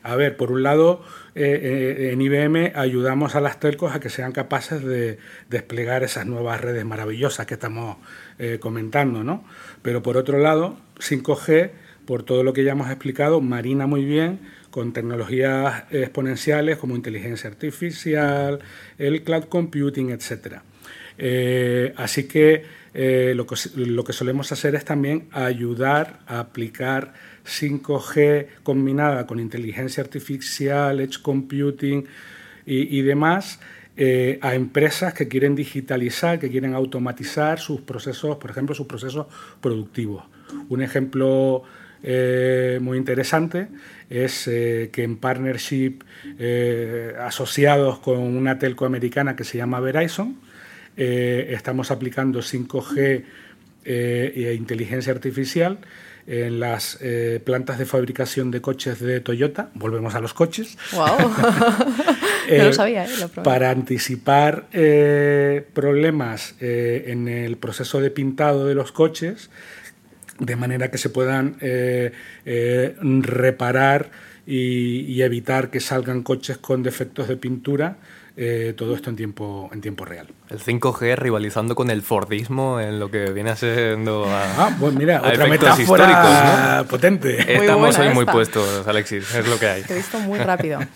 A 0.02 0.14
ver, 0.14 0.36
por 0.36 0.52
un 0.52 0.62
lado, 0.62 1.02
eh, 1.40 2.08
eh, 2.08 2.12
en 2.12 2.20
IBM 2.20 2.72
ayudamos 2.74 3.36
a 3.36 3.40
las 3.40 3.60
telcos 3.60 3.94
a 3.94 4.00
que 4.00 4.10
sean 4.10 4.32
capaces 4.32 4.82
de 4.82 5.18
desplegar 5.48 6.02
esas 6.02 6.26
nuevas 6.26 6.60
redes 6.60 6.84
maravillosas 6.84 7.46
que 7.46 7.54
estamos 7.54 7.98
eh, 8.40 8.58
comentando, 8.60 9.22
¿no? 9.22 9.44
Pero 9.80 10.02
por 10.02 10.16
otro 10.16 10.40
lado, 10.40 10.76
5G, 10.98 11.70
por 12.06 12.24
todo 12.24 12.42
lo 12.42 12.52
que 12.52 12.64
ya 12.64 12.72
hemos 12.72 12.88
explicado, 12.88 13.40
marina 13.40 13.86
muy 13.86 14.04
bien 14.04 14.40
con 14.70 14.92
tecnologías 14.92 15.84
exponenciales 15.92 16.76
como 16.76 16.96
inteligencia 16.96 17.48
artificial, 17.48 18.58
el 18.98 19.22
cloud 19.22 19.44
computing, 19.44 20.10
etcétera. 20.10 20.64
Así 21.96 22.26
que 22.26 22.64
lo 22.94 24.04
que 24.04 24.12
solemos 24.12 24.50
hacer 24.50 24.74
es 24.74 24.84
también 24.84 25.28
ayudar 25.32 26.18
a 26.26 26.40
aplicar 26.40 27.14
5G 27.48 28.46
combinada 28.62 29.26
con 29.26 29.40
inteligencia 29.40 30.02
artificial, 30.02 31.00
edge 31.00 31.20
computing 31.22 32.04
y, 32.66 33.00
demás 33.00 33.60
eh, 33.96 34.38
a 34.42 34.54
empresas 34.54 35.14
que 35.14 35.26
quieren 35.26 35.54
digitalizar, 35.54 36.38
que 36.38 36.50
quieren 36.50 36.74
automatizar 36.74 37.58
sus 37.58 37.80
procesos, 37.80 38.36
por 38.36 38.50
ejemplo, 38.50 38.74
sus 38.74 38.86
procesos 38.86 39.26
productivos. 39.62 40.24
Un 40.68 40.82
ejemplo 40.82 41.62
eh, 42.02 42.78
muy 42.82 42.98
interesante 42.98 43.68
es 44.10 44.46
eh, 44.46 44.90
que 44.92 45.02
en 45.02 45.16
partnership 45.16 46.00
asociados 47.18 47.98
con 48.00 48.18
una 48.18 48.58
telco 48.58 48.84
americana 48.84 49.34
que 49.34 49.44
se 49.44 49.56
llama 49.56 49.80
Verizon, 49.80 50.36
estamos 50.96 51.90
aplicando 51.90 52.40
5G 52.40 53.24
eh, 53.90 54.32
e 54.34 54.52
inteligencia 54.52 55.14
artificial 55.14 55.78
en 56.28 56.60
las 56.60 56.98
eh, 57.00 57.40
plantas 57.42 57.78
de 57.78 57.86
fabricación 57.86 58.50
de 58.50 58.60
coches 58.60 59.00
de 59.00 59.20
Toyota. 59.20 59.70
Volvemos 59.74 60.14
a 60.14 60.20
los 60.20 60.34
coches. 60.34 60.76
Wow. 60.92 61.06
no 61.28 62.14
Eh, 62.48 62.64
lo 62.64 62.72
sabía, 62.72 63.04
¿eh? 63.06 63.10
Lo 63.20 63.28
para 63.42 63.70
anticipar 63.70 64.66
eh, 64.72 65.64
problemas 65.72 66.54
eh, 66.60 67.04
en 67.08 67.28
el 67.28 67.56
proceso 67.56 68.00
de 68.00 68.10
pintado 68.10 68.66
de 68.66 68.74
los 68.74 68.92
coches, 68.92 69.50
de 70.38 70.56
manera 70.56 70.90
que 70.90 70.98
se 70.98 71.08
puedan 71.10 71.56
eh, 71.60 72.12
eh, 72.44 72.94
reparar 73.00 74.10
y, 74.46 75.00
y 75.00 75.22
evitar 75.22 75.70
que 75.70 75.80
salgan 75.80 76.22
coches 76.22 76.58
con 76.58 76.82
defectos 76.82 77.28
de 77.28 77.36
pintura, 77.36 77.96
eh, 78.40 78.72
todo 78.76 78.94
esto 78.94 79.10
en 79.10 79.16
tiempo, 79.16 79.68
en 79.72 79.80
tiempo 79.80 80.04
real. 80.04 80.28
El 80.48 80.60
5G 80.60 81.16
rivalizando 81.16 81.74
con 81.74 81.90
el 81.90 82.02
Fordismo 82.02 82.78
en 82.78 83.00
lo 83.00 83.10
que 83.10 83.32
viene 83.32 83.56
siendo 83.56 84.26
a, 84.26 84.66
Ah, 84.66 84.76
pues 84.78 84.94
mira, 84.94 85.16
a 85.16 85.28
otra 85.28 85.46
efectos 85.46 85.76
metáfora 85.76 86.04
históricos, 86.04 86.76
¿no? 86.78 86.84
potente. 86.84 87.54
Estamos 87.54 87.98
hoy 87.98 88.08
muy 88.10 88.24
puestos, 88.26 88.86
Alexis, 88.86 89.34
es 89.34 89.48
lo 89.48 89.58
que 89.58 89.66
hay. 89.66 89.82
Te 89.82 89.94
he 89.94 89.96
visto 89.96 90.20
muy 90.20 90.38
rápido. 90.38 90.78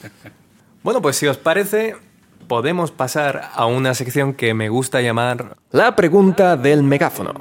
Bueno, 0.84 1.00
pues 1.00 1.14
si 1.14 1.28
os 1.28 1.38
parece, 1.38 1.94
podemos 2.48 2.90
pasar 2.90 3.50
a 3.54 3.66
una 3.66 3.94
sección 3.94 4.34
que 4.34 4.52
me 4.52 4.68
gusta 4.68 5.00
llamar 5.00 5.56
La 5.70 5.94
pregunta 5.94 6.56
del 6.56 6.82
megáfono. 6.82 7.32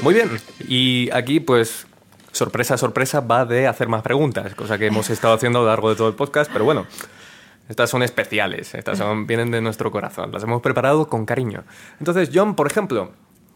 Muy 0.00 0.14
bien, 0.14 0.30
y 0.66 1.10
aquí 1.12 1.40
pues 1.40 1.86
sorpresa, 2.32 2.78
sorpresa 2.78 3.20
va 3.20 3.44
de 3.44 3.66
hacer 3.66 3.88
más 3.88 4.00
preguntas, 4.00 4.54
cosa 4.54 4.78
que 4.78 4.86
hemos 4.86 5.10
estado 5.10 5.34
haciendo 5.34 5.58
a 5.58 5.62
lo 5.62 5.68
largo 5.68 5.90
de 5.90 5.96
todo 5.96 6.08
el 6.08 6.14
podcast, 6.14 6.50
pero 6.50 6.64
bueno, 6.64 6.86
estas 7.68 7.90
son 7.90 8.02
especiales, 8.02 8.74
estas 8.74 8.98
son, 8.98 9.26
vienen 9.26 9.50
de 9.50 9.60
nuestro 9.60 9.90
corazón, 9.90 10.30
las 10.32 10.42
hemos 10.42 10.62
preparado 10.62 11.08
con 11.08 11.26
cariño. 11.26 11.64
Entonces, 11.98 12.30
John, 12.32 12.54
por 12.54 12.66
ejemplo, 12.66 13.12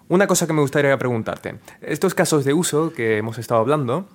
una 0.09 0.27
cosa 0.27 0.46
que 0.46 0.53
me 0.53 0.61
gustaría 0.61 0.96
preguntarte, 0.99 1.57
estos 1.81 2.14
casos 2.14 2.44
de 2.44 2.53
uso 2.53 2.92
que 2.92 3.18
hemos 3.18 3.38
estado 3.38 3.61
hablando 3.61 4.09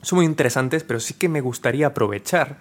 son 0.00 0.18
muy 0.18 0.26
interesantes, 0.26 0.84
pero 0.84 1.00
sí 1.00 1.14
que 1.14 1.28
me 1.28 1.40
gustaría 1.40 1.88
aprovechar 1.88 2.58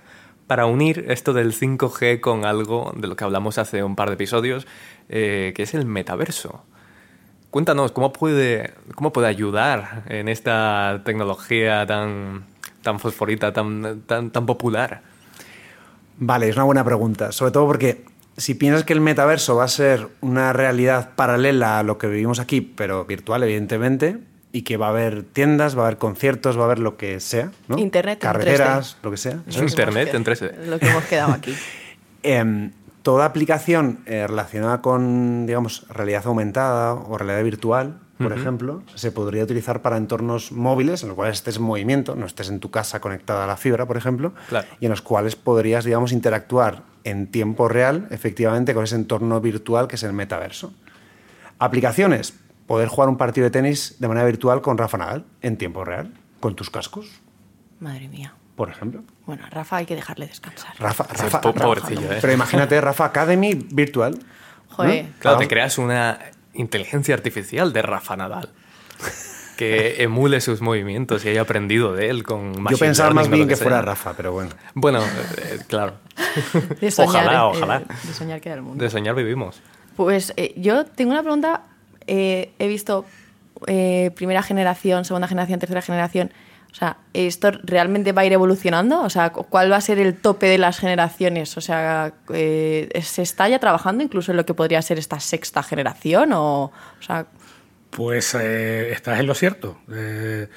para 0.47 0.65
unir 0.65 1.05
esto 1.07 1.33
del 1.33 1.53
5G 1.53 2.19
con 2.19 2.45
algo 2.45 2.93
de 2.95 3.07
lo 3.07 3.15
que 3.15 3.23
hablamos 3.23 3.57
hace 3.57 3.83
un 3.83 3.95
par 3.95 4.09
de 4.09 4.15
episodios, 4.15 4.67
eh, 5.09 5.53
que 5.55 5.63
es 5.63 5.73
el 5.73 5.85
metaverso. 5.85 6.63
Cuéntanos, 7.51 7.91
¿cómo 7.91 8.13
puede, 8.13 8.73
cómo 8.95 9.13
puede 9.13 9.27
ayudar 9.27 10.03
en 10.07 10.27
esta 10.27 11.01
tecnología 11.05 11.85
tan, 11.85 12.45
tan 12.81 12.99
fosforita, 12.99 13.53
tan, 13.53 14.01
tan, 14.01 14.31
tan 14.31 14.45
popular? 14.45 15.10
Vale, 16.23 16.47
es 16.49 16.55
una 16.55 16.65
buena 16.65 16.83
pregunta. 16.83 17.31
Sobre 17.31 17.51
todo 17.51 17.65
porque 17.65 18.05
si 18.37 18.53
piensas 18.53 18.83
que 18.83 18.93
el 18.93 19.01
metaverso 19.01 19.55
va 19.55 19.63
a 19.63 19.67
ser 19.67 20.07
una 20.21 20.53
realidad 20.53 21.09
paralela 21.15 21.79
a 21.79 21.83
lo 21.83 21.97
que 21.97 22.05
vivimos 22.05 22.39
aquí, 22.39 22.61
pero 22.61 23.05
virtual, 23.05 23.41
evidentemente, 23.41 24.19
y 24.51 24.61
que 24.61 24.77
va 24.77 24.85
a 24.87 24.89
haber 24.89 25.23
tiendas, 25.23 25.75
va 25.75 25.81
a 25.81 25.85
haber 25.87 25.97
conciertos, 25.97 26.57
va 26.57 26.61
a 26.61 26.65
haber 26.65 26.77
lo 26.79 26.95
que 26.95 27.19
sea, 27.19 27.51
¿no? 27.67 27.77
Internet 27.79 28.19
en 28.21 28.21
Carreteras, 28.21 28.97
lo 29.01 29.09
que 29.09 29.17
sea. 29.17 29.39
Es 29.47 29.55
lo 29.57 29.65
que 29.65 29.69
Internet 29.71 30.13
en 30.13 30.23
qued- 30.23 30.37
3D. 30.37 30.65
Lo 30.67 30.77
que 30.79 30.89
hemos 30.89 31.03
quedado 31.05 31.33
aquí. 31.33 31.55
Em, 32.23 32.71
toda 33.01 33.25
aplicación 33.25 34.01
eh, 34.05 34.27
relacionada 34.27 34.79
con, 34.83 35.47
digamos, 35.47 35.87
realidad 35.89 36.21
aumentada 36.27 36.93
o 36.93 37.17
realidad 37.17 37.43
virtual, 37.43 37.97
por 38.21 38.33
ejemplo, 38.33 38.83
se 38.95 39.11
podría 39.11 39.43
utilizar 39.43 39.81
para 39.81 39.97
entornos 39.97 40.51
móviles 40.51 41.01
en 41.03 41.09
los 41.09 41.15
cuales 41.15 41.37
estés 41.37 41.57
en 41.57 41.63
movimiento, 41.63 42.15
no 42.15 42.25
estés 42.25 42.49
en 42.49 42.59
tu 42.59 42.71
casa 42.71 42.99
conectada 43.01 43.43
a 43.43 43.47
la 43.47 43.57
fibra, 43.57 43.85
por 43.85 43.97
ejemplo, 43.97 44.33
Claro. 44.49 44.67
y 44.79 44.85
en 44.85 44.91
los 44.91 45.01
cuales 45.01 45.35
podrías, 45.35 45.83
digamos, 45.85 46.11
interactuar 46.11 46.83
en 47.03 47.27
tiempo 47.31 47.67
real, 47.67 48.07
efectivamente, 48.11 48.73
con 48.73 48.83
ese 48.83 48.95
entorno 48.95 49.41
virtual 49.41 49.87
que 49.87 49.95
es 49.95 50.03
el 50.03 50.13
metaverso. 50.13 50.73
Aplicaciones, 51.59 52.33
poder 52.67 52.87
jugar 52.87 53.09
un 53.09 53.17
partido 53.17 53.45
de 53.45 53.51
tenis 53.51 53.95
de 53.99 54.07
manera 54.07 54.25
virtual 54.25 54.61
con 54.61 54.77
Rafa 54.77 54.97
Nadal 54.97 55.25
en 55.41 55.57
tiempo 55.57 55.83
real, 55.85 56.13
con 56.39 56.55
tus 56.55 56.69
cascos, 56.69 57.21
Madre 57.79 58.07
mía. 58.07 58.33
por 58.55 58.69
ejemplo. 58.69 59.03
Bueno, 59.25 59.45
a 59.45 59.49
Rafa 59.49 59.77
hay 59.77 59.85
que 59.85 59.95
dejarle 59.95 60.27
descansar. 60.27 60.73
Rafa, 60.79 61.03
Rafa, 61.03 61.23
Rafa- 61.39 61.41
pobrecillo, 61.53 62.11
¿eh? 62.11 62.17
Pero 62.21 62.33
imagínate, 62.33 62.79
Rafa 62.81 63.05
Academy 63.05 63.53
virtual. 63.71 64.19
Joder. 64.69 65.07
Claro, 65.19 65.37
Ah. 65.37 65.39
te 65.39 65.47
creas 65.47 65.77
una 65.77 66.17
inteligencia 66.53 67.15
artificial 67.15 67.73
de 67.73 67.81
Rafa 67.81 68.15
Nadal 68.15 68.49
que 69.57 70.01
emule 70.01 70.41
sus 70.41 70.59
movimientos 70.61 71.23
y 71.23 71.29
haya 71.29 71.41
aprendido 71.41 71.93
de 71.93 72.09
él 72.09 72.23
con 72.23 72.53
Yo 72.53 72.61
machine 72.61 72.79
pensaba 72.79 73.09
learning 73.09 73.29
más 73.29 73.37
bien 73.37 73.47
que 73.47 73.55
sea. 73.55 73.63
fuera 73.63 73.81
Rafa, 73.83 74.13
pero 74.17 74.31
bueno. 74.31 74.49
Bueno, 74.73 75.01
eh, 75.03 75.59
claro. 75.67 75.93
De 76.79 76.89
soñar, 76.91 77.27
Ojalá, 77.27 77.33
eh, 77.33 77.57
ojalá. 77.57 77.79
De 77.79 78.13
soñar 78.13 78.41
queda 78.41 78.55
el 78.55 78.63
mundo. 78.63 78.83
De 78.83 78.89
soñar 78.89 79.13
vivimos. 79.13 79.61
Pues 79.95 80.33
eh, 80.35 80.53
yo 80.57 80.85
tengo 80.85 81.11
una 81.11 81.21
pregunta. 81.21 81.61
Eh, 82.07 82.53
he 82.57 82.67
visto 82.67 83.05
eh, 83.67 84.09
primera 84.15 84.41
generación, 84.41 85.05
segunda 85.05 85.27
generación, 85.27 85.59
tercera 85.59 85.83
generación. 85.83 86.31
O 86.71 86.75
sea, 86.75 86.97
¿esto 87.13 87.51
realmente 87.63 88.13
va 88.13 88.21
a 88.21 88.25
ir 88.25 88.33
evolucionando? 88.33 89.01
O 89.01 89.09
sea, 89.09 89.31
¿cuál 89.31 89.71
va 89.71 89.75
a 89.75 89.81
ser 89.81 89.99
el 89.99 90.15
tope 90.15 90.47
de 90.47 90.57
las 90.57 90.79
generaciones? 90.79 91.57
O 91.57 91.61
sea, 91.61 92.13
eh, 92.33 92.89
¿se 93.03 93.21
está 93.21 93.49
ya 93.49 93.59
trabajando 93.59 94.03
incluso 94.03 94.31
en 94.31 94.37
lo 94.37 94.45
que 94.45 94.53
podría 94.53 94.81
ser 94.81 94.97
esta 94.97 95.19
sexta 95.19 95.63
generación? 95.63 96.31
O, 96.33 96.65
o 96.65 97.01
sea, 97.01 97.27
pues 97.91 98.35
eh, 98.39 98.91
estás 98.91 99.19
en 99.19 99.27
lo 99.27 99.35
cierto. 99.35 99.77
Eh, 99.91 100.47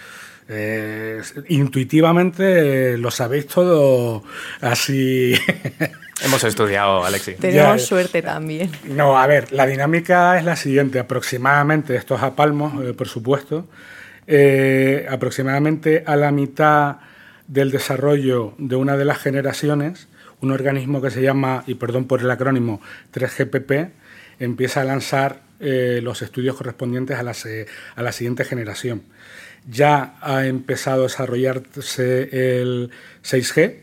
eh, 0.49 1.23
intuitivamente 1.49 2.97
lo 2.97 3.11
sabéis 3.11 3.49
todo 3.49 4.23
así. 4.61 5.35
Hemos 6.25 6.45
estudiado, 6.45 7.05
Alexi. 7.05 7.35
Tenemos 7.35 7.85
suerte 7.85 8.23
también. 8.23 8.71
No, 8.85 9.19
a 9.19 9.27
ver, 9.27 9.53
la 9.53 9.67
dinámica 9.67 10.39
es 10.39 10.45
la 10.45 10.55
siguiente. 10.55 11.01
Aproximadamente, 11.01 11.97
estos 11.97 12.23
a 12.23 12.37
palmos, 12.37 12.73
por 12.95 13.09
supuesto, 13.09 13.67
aproximadamente 15.09 16.05
a 16.07 16.17
la 16.17 16.33
mitad 16.33 16.97
del 17.47 17.71
desarrollo 17.71 18.55
de 18.59 18.77
una 18.77 18.97
de 18.97 19.05
las 19.05 19.19
generaciones, 19.19 20.09
un 20.41 20.51
organismo 20.51 21.01
que 21.03 21.11
se 21.11 21.23
llama, 21.23 21.65
y 21.67 21.75
perdón 21.75 22.07
por 22.07 22.21
el 22.21 22.31
acrónimo, 22.31 22.81
3GPP, 23.13 23.91
empieza 24.39 24.83
a 24.83 24.85
lanzar 24.85 25.41
eh, 25.61 26.01
los 26.03 26.23
estudios 26.23 26.57
correspondientes 26.57 27.19
a 27.19 27.23
la, 27.23 27.35
a 27.97 28.03
la 28.03 28.13
siguiente 28.13 28.45
generación. 28.45 29.03
Ya 29.69 30.17
ha 30.21 30.47
empezado 30.47 31.01
a 31.01 31.05
desarrollarse 31.05 32.61
el 32.61 32.91
6G, 33.23 33.77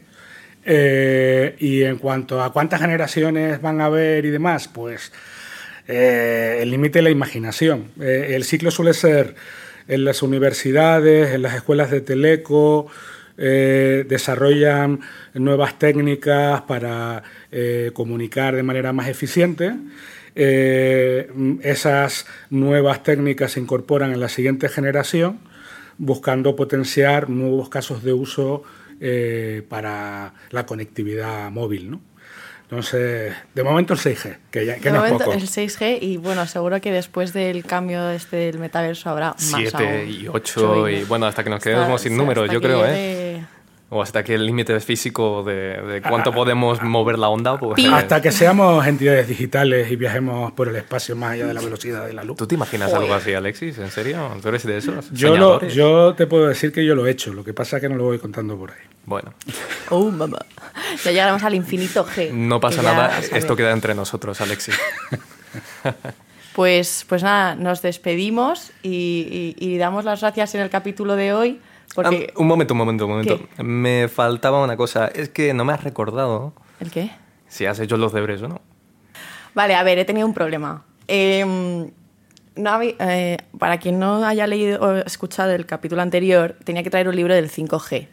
eh, 0.63 1.55
y 1.57 1.81
en 1.83 1.97
cuanto 1.97 2.43
a 2.43 2.53
cuántas 2.53 2.81
generaciones 2.81 3.59
van 3.61 3.81
a 3.81 3.85
haber 3.85 4.25
y 4.25 4.29
demás, 4.29 4.67
pues 4.67 5.11
eh, 5.87 6.59
el 6.61 6.69
límite 6.69 6.99
de 6.99 7.03
la 7.03 7.09
imaginación. 7.09 7.91
el 7.99 8.43
ciclo 8.43 8.69
suele 8.69 8.93
ser 8.93 9.35
en 9.87 10.05
las 10.05 10.21
universidades, 10.23 11.33
en 11.33 11.41
las 11.41 11.55
escuelas 11.55 11.91
de 11.91 12.01
teleco, 12.01 12.87
desarrollan 13.37 14.99
nuevas 15.33 15.79
técnicas 15.79 16.61
para 16.61 17.23
comunicar 17.93 18.55
de 18.55 18.61
manera 18.61 18.93
más 18.93 19.07
eficiente 19.07 19.73
eh, 20.35 21.29
esas 21.61 22.25
nuevas 22.49 23.03
técnicas 23.03 23.53
se 23.53 23.59
incorporan 23.59 24.11
en 24.11 24.19
la 24.19 24.29
siguiente 24.29 24.69
generación, 24.69 25.39
buscando 25.97 26.55
potenciar 26.55 27.29
nuevos 27.29 27.69
casos 27.69 28.03
de 28.03 28.13
uso 28.13 28.63
eh, 28.99 29.63
para 29.67 30.33
la 30.51 30.65
conectividad 30.65 31.51
móvil. 31.51 31.91
¿no? 31.91 32.01
Entonces, 32.71 33.33
de 33.53 33.63
momento 33.65 33.93
el 33.93 33.99
6G, 33.99 34.37
que, 34.49 34.65
ya, 34.65 34.77
que 34.77 34.91
no 34.91 35.05
es 35.05 35.11
poco. 35.11 35.33
el 35.33 35.41
6G 35.41 35.97
y 35.99 36.15
bueno, 36.15 36.47
seguro 36.47 36.79
que 36.79 36.89
después 36.89 37.33
del 37.33 37.65
cambio 37.65 38.09
este 38.11 38.37
del 38.37 38.59
metaverso 38.59 39.09
habrá 39.09 39.31
más 39.31 39.39
7 39.41 40.05
y 40.05 40.29
8 40.29 40.87
y, 40.87 41.03
bueno, 41.03 41.25
hasta 41.25 41.43
que 41.43 41.49
nos 41.49 41.61
quedemos 41.61 41.99
sin 41.99 42.15
números, 42.15 42.49
yo 42.49 42.61
creo, 42.61 42.85
¿eh? 42.87 43.43
O 43.93 44.01
hasta 44.01 44.23
que 44.23 44.35
el 44.35 44.45
límite 44.45 44.79
físico 44.79 45.43
de, 45.43 46.01
cuánto 46.07 46.31
podemos 46.31 46.81
mover 46.81 47.19
la 47.19 47.27
onda. 47.27 47.59
Pues, 47.59 47.83
hasta 47.91 48.21
que 48.21 48.31
seamos 48.31 48.87
entidades 48.87 49.27
digitales 49.27 49.91
y 49.91 49.97
viajemos 49.97 50.53
por 50.53 50.69
el 50.69 50.77
espacio 50.77 51.13
más 51.17 51.31
allá 51.31 51.47
de 51.47 51.53
la 51.53 51.59
velocidad 51.59 52.07
de 52.07 52.13
la 52.13 52.23
luz. 52.23 52.37
¿Tú 52.37 52.47
te 52.47 52.55
imaginas 52.55 52.93
algo 52.93 53.13
así, 53.13 53.33
Alexis? 53.33 53.77
¿En 53.79 53.91
serio? 53.91 54.29
¿Tú 54.41 54.47
eres 54.47 54.65
de 54.65 54.77
esos? 54.77 55.11
Yo, 55.11 55.59
yo 55.67 56.13
te 56.15 56.25
puedo 56.25 56.47
decir 56.47 56.71
que 56.71 56.85
yo 56.85 56.95
lo 56.95 57.05
he 57.05 57.11
hecho. 57.11 57.33
Lo 57.33 57.43
que 57.43 57.53
pasa 57.53 57.75
es 57.75 57.81
que 57.81 57.89
no 57.89 57.95
lo 57.95 58.05
voy 58.05 58.17
contando 58.17 58.57
por 58.57 58.71
ahí. 58.71 58.77
Bueno. 59.05 59.33
Oh, 59.89 60.09
mamá. 60.09 60.39
Ya 61.03 61.11
llegaremos 61.11 61.43
al 61.43 61.55
infinito 61.55 62.05
G. 62.05 62.31
No 62.31 62.61
pasa 62.61 62.81
nada. 62.81 63.19
Esto 63.19 63.57
queda 63.57 63.71
entre 63.71 63.93
nosotros, 63.93 64.39
Alexis. 64.39 64.79
Pues, 66.53 67.05
pues 67.07 67.23
nada, 67.23 67.55
nos 67.55 67.81
despedimos 67.81 68.71
y 68.83 69.77
damos 69.77 70.03
las 70.03 70.19
gracias 70.19 70.53
en 70.53 70.59
el 70.59 70.69
capítulo 70.69 71.15
de 71.15 71.31
hoy 71.31 71.61
un 71.95 72.47
momento, 72.47 72.73
un 72.73 72.77
momento, 72.77 73.05
un 73.05 73.11
momento. 73.11 73.39
Me 73.57 74.07
faltaba 74.07 74.63
una 74.63 74.77
cosa. 74.77 75.07
Es 75.07 75.29
que 75.29 75.53
no 75.53 75.65
me 75.65 75.73
has 75.73 75.83
recordado. 75.83 76.53
¿El 76.79 76.91
qué? 76.91 77.11
Si 77.47 77.65
has 77.65 77.79
hecho 77.79 77.97
los 77.97 78.13
deberes 78.13 78.41
o 78.41 78.47
no. 78.47 78.61
Vale, 79.53 79.75
a 79.75 79.83
ver, 79.83 79.99
he 79.99 80.05
tenido 80.05 80.25
un 80.25 80.33
problema. 80.33 80.85
Em, 81.07 81.91
no 82.55 82.79
eh, 82.81 83.37
para 83.57 83.77
quien 83.79 83.99
no 83.99 84.23
haya 84.25 84.47
leído 84.47 84.81
o 84.81 84.95
escuchado 84.97 85.51
el 85.51 85.65
capítulo 85.65 86.01
anterior, 86.01 86.55
tenía 86.63 86.83
que 86.83 86.89
traer 86.89 87.07
un 87.07 87.15
libro 87.15 87.33
del 87.33 87.49
5G 87.49 88.07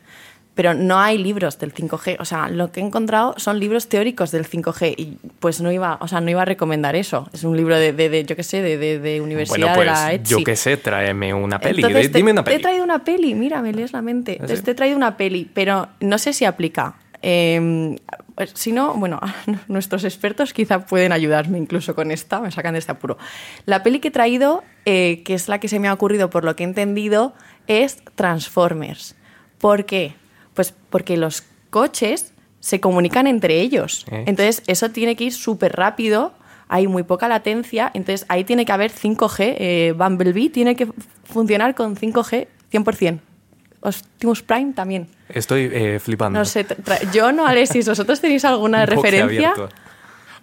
pero 0.58 0.74
no 0.74 0.98
hay 0.98 1.18
libros 1.18 1.56
del 1.60 1.72
5G. 1.72 2.16
O 2.18 2.24
sea, 2.24 2.48
lo 2.48 2.72
que 2.72 2.80
he 2.80 2.82
encontrado 2.82 3.32
son 3.36 3.60
libros 3.60 3.88
teóricos 3.88 4.32
del 4.32 4.44
5G 4.44 4.94
y 4.96 5.16
pues 5.38 5.60
no 5.60 5.70
iba, 5.70 5.98
o 6.00 6.08
sea, 6.08 6.20
no 6.20 6.30
iba 6.30 6.42
a 6.42 6.44
recomendar 6.44 6.96
eso. 6.96 7.30
Es 7.32 7.44
un 7.44 7.56
libro 7.56 7.78
de, 7.78 7.92
de, 7.92 8.24
yo 8.24 8.34
qué 8.34 8.42
sé, 8.42 8.60
de, 8.60 8.98
de, 8.98 9.20
universidad 9.20 9.56
bueno, 9.56 9.74
pues, 9.76 9.86
de 9.86 10.18
la 10.18 10.24
Yo 10.24 10.42
qué 10.42 10.56
sé, 10.56 10.76
tráeme 10.76 11.32
una 11.32 11.60
peli. 11.60 11.80
Dime 12.08 12.32
una 12.32 12.42
peli. 12.42 12.56
Te 12.56 12.60
he 12.60 12.62
traído 12.64 12.82
una 12.82 13.04
peli, 13.04 13.36
mira, 13.36 13.62
me 13.62 13.72
lees 13.72 13.92
la 13.92 14.02
mente. 14.02 14.40
¿Ah, 14.42 14.46
te 14.46 14.72
he 14.72 14.74
traído 14.74 14.96
una 14.96 15.16
peli, 15.16 15.48
pero 15.54 15.90
no 16.00 16.18
sé 16.18 16.32
si 16.32 16.44
aplica. 16.44 16.96
Em, 17.22 17.94
pues, 18.34 18.50
si 18.54 18.72
no, 18.72 18.94
bueno, 18.94 19.20
nuestros 19.68 20.02
expertos 20.02 20.52
quizá 20.52 20.86
pueden 20.86 21.12
ayudarme 21.12 21.58
incluso 21.58 21.94
con 21.94 22.10
esta, 22.10 22.40
me 22.40 22.50
sacan 22.50 22.72
de 22.72 22.80
este 22.80 22.90
apuro. 22.90 23.16
La 23.64 23.84
peli 23.84 24.00
que 24.00 24.08
he 24.08 24.10
traído, 24.10 24.64
eh, 24.86 25.22
que 25.24 25.34
es 25.34 25.46
la 25.46 25.60
que 25.60 25.68
se 25.68 25.78
me 25.78 25.86
ha 25.86 25.92
ocurrido 25.92 26.30
por 26.30 26.42
lo 26.42 26.56
que 26.56 26.64
he 26.64 26.66
entendido, 26.66 27.32
es 27.68 28.02
Transformers. 28.16 29.14
¿Por 29.60 29.84
qué? 29.84 30.16
Pues 30.58 30.74
porque 30.90 31.16
los 31.16 31.44
coches 31.70 32.32
se 32.58 32.80
comunican 32.80 33.28
entre 33.28 33.60
ellos. 33.60 34.04
Eh. 34.10 34.24
Entonces, 34.26 34.64
eso 34.66 34.90
tiene 34.90 35.14
que 35.14 35.22
ir 35.22 35.32
súper 35.32 35.76
rápido, 35.76 36.32
hay 36.66 36.88
muy 36.88 37.04
poca 37.04 37.28
latencia, 37.28 37.92
entonces 37.94 38.26
ahí 38.28 38.42
tiene 38.42 38.64
que 38.64 38.72
haber 38.72 38.90
5G. 38.90 39.54
Eh, 39.56 39.94
Bumblebee 39.96 40.50
tiene 40.50 40.74
que 40.74 40.88
funcionar 41.22 41.76
con 41.76 41.94
5G 41.94 42.48
100%. 42.72 43.20
Optimus 43.82 44.42
Prime 44.42 44.72
también. 44.72 45.06
Estoy 45.28 45.70
eh, 45.72 46.00
flipando. 46.00 46.40
No 46.40 46.44
sé, 46.44 46.66
yo 47.12 47.30
no, 47.30 47.46
Alexis, 47.46 47.88
¿vosotros 47.88 48.20
tenéis 48.20 48.44
alguna 48.44 48.84
referencia? 48.94 49.54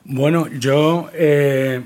Bueno, 0.05 0.47
yo... 0.47 1.09
se 1.11 1.83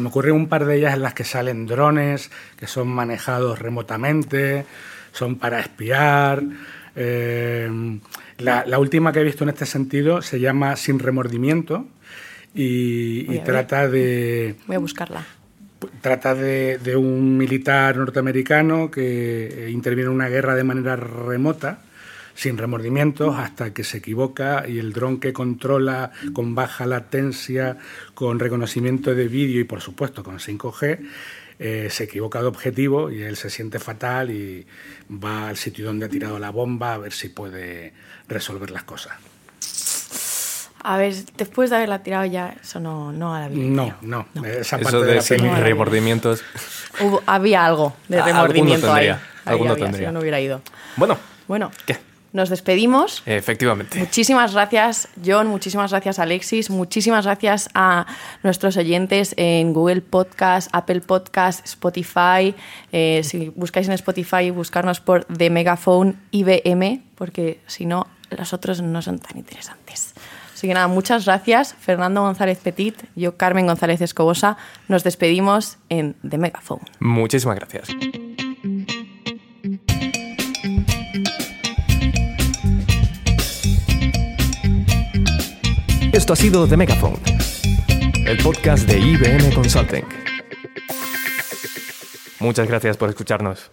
me 0.00 0.08
ocurre 0.08 0.32
un 0.32 0.48
par 0.48 0.64
de 0.64 0.76
ellas 0.76 0.94
en 0.94 1.02
las 1.02 1.14
que 1.14 1.22
salen 1.22 1.66
drones 1.66 2.32
que 2.58 2.66
son 2.66 2.88
manejados 2.88 3.60
remotamente 3.60 4.66
son 5.16 5.36
para 5.36 5.60
espiar. 5.60 6.42
Eh, 6.94 7.98
la, 8.38 8.78
última 8.78 9.12
que 9.12 9.20
he 9.20 9.24
visto 9.24 9.44
en 9.44 9.50
este 9.50 9.66
sentido 9.66 10.22
se 10.22 10.40
llama 10.40 10.76
Sin 10.76 10.98
remordimiento 10.98 11.86
y, 12.54 13.38
trata 13.40 13.88
de... 13.88 14.56
Voy 14.66 14.76
a 14.76 14.78
buscarla. 14.78 15.24
Trata 16.00 16.34
de, 16.34 16.78
de, 16.78 16.96
un 16.96 17.36
militar 17.36 17.96
norteamericano 17.96 18.90
que 18.90 19.68
interviene 19.70 20.08
en 20.08 20.14
una 20.14 20.28
guerra 20.28 20.54
de 20.54 20.64
manera 20.64 20.96
remota, 20.96 21.80
sin 22.34 22.56
remordimientos, 22.56 23.36
hasta 23.38 23.74
que 23.74 23.84
se 23.84 23.98
equivoca 23.98 24.64
y 24.66 24.78
el 24.78 24.92
dron 24.92 25.20
que 25.20 25.34
controla 25.34 26.12
con 26.32 26.54
baja 26.54 26.86
latencia, 26.86 27.76
con 28.14 28.38
reconocimiento 28.38 29.14
de 29.14 29.28
vídeo 29.28 29.60
y 29.60 29.64
por 29.64 29.82
supuesto 29.82 30.22
con 30.24 30.38
5G, 30.38 30.98
eh, 31.58 31.88
se 31.90 32.04
equivoca 32.04 32.40
de 32.40 32.46
objetivo 32.46 33.10
y 33.10 33.22
él 33.22 33.36
se 33.36 33.50
siente 33.50 33.78
fatal 33.78 34.30
y 34.30 34.66
va 35.10 35.48
al 35.48 35.56
sitio 35.56 35.86
donde 35.86 36.06
ha 36.06 36.08
tirado 36.08 36.38
la 36.38 36.50
bomba 36.50 36.94
a 36.94 36.98
ver 36.98 37.12
si 37.12 37.28
puede 37.28 37.92
resolver 38.28 38.70
las 38.70 38.84
cosas. 38.84 39.14
A 40.82 40.98
ver, 40.98 41.14
después 41.36 41.70
de 41.70 41.76
haberla 41.76 42.02
tirado 42.02 42.26
ya, 42.26 42.54
eso 42.62 42.78
no, 42.78 43.10
no 43.10 43.34
a 43.34 43.40
la 43.40 43.48
vida. 43.48 43.66
No, 44.02 44.26
no, 44.34 44.44
Esa 44.44 44.78
parte 44.78 44.98
de, 44.98 45.20
de 45.20 45.60
remordimientos. 45.60 46.44
había 47.26 47.64
algo 47.64 47.96
de 48.08 48.20
ah, 48.20 48.24
remordimiento 48.24 48.92
ahí. 48.92 49.10
Alguno 49.44 49.76
tendría. 49.76 50.08
Si 50.08 50.14
no 50.14 50.20
hubiera 50.20 50.40
ido. 50.40 50.62
Bueno. 50.96 51.18
Bueno. 51.48 51.70
¿Qué? 51.86 51.98
Nos 52.32 52.48
despedimos. 52.48 53.22
Efectivamente. 53.26 53.98
Muchísimas 53.98 54.52
gracias, 54.52 55.08
John. 55.24 55.46
Muchísimas 55.46 55.90
gracias, 55.90 56.18
Alexis. 56.18 56.70
Muchísimas 56.70 57.24
gracias 57.24 57.68
a 57.74 58.06
nuestros 58.42 58.76
oyentes 58.76 59.34
en 59.36 59.72
Google 59.72 60.02
Podcast, 60.02 60.68
Apple 60.72 61.00
Podcast, 61.00 61.64
Spotify. 61.64 62.54
Eh, 62.92 63.22
si 63.24 63.50
buscáis 63.56 63.88
en 63.88 63.94
Spotify, 63.94 64.50
buscarnos 64.50 65.00
por 65.00 65.24
The 65.24 65.50
Megaphone 65.50 66.16
IBM, 66.30 67.02
porque 67.14 67.60
si 67.66 67.86
no, 67.86 68.06
los 68.30 68.52
otros 68.52 68.82
no 68.82 69.02
son 69.02 69.18
tan 69.18 69.38
interesantes. 69.38 70.14
Así 70.56 70.66
que 70.66 70.74
nada, 70.74 70.88
muchas 70.88 71.26
gracias. 71.26 71.74
Fernando 71.78 72.22
González 72.22 72.58
Petit, 72.58 72.96
yo 73.14 73.36
Carmen 73.36 73.66
González 73.66 74.00
Escobosa. 74.00 74.56
Nos 74.88 75.04
despedimos 75.04 75.76
en 75.90 76.16
The 76.26 76.38
Megaphone. 76.38 76.80
Muchísimas 76.98 77.56
gracias. 77.56 77.88
Esto 86.26 86.32
ha 86.32 86.36
sido 86.36 86.66
The 86.66 86.76
Megaphone, 86.76 87.20
el 88.26 88.36
podcast 88.38 88.84
de 88.88 88.98
IBM 88.98 89.54
Consulting. 89.54 90.04
Muchas 92.40 92.66
gracias 92.66 92.96
por 92.96 93.10
escucharnos. 93.10 93.70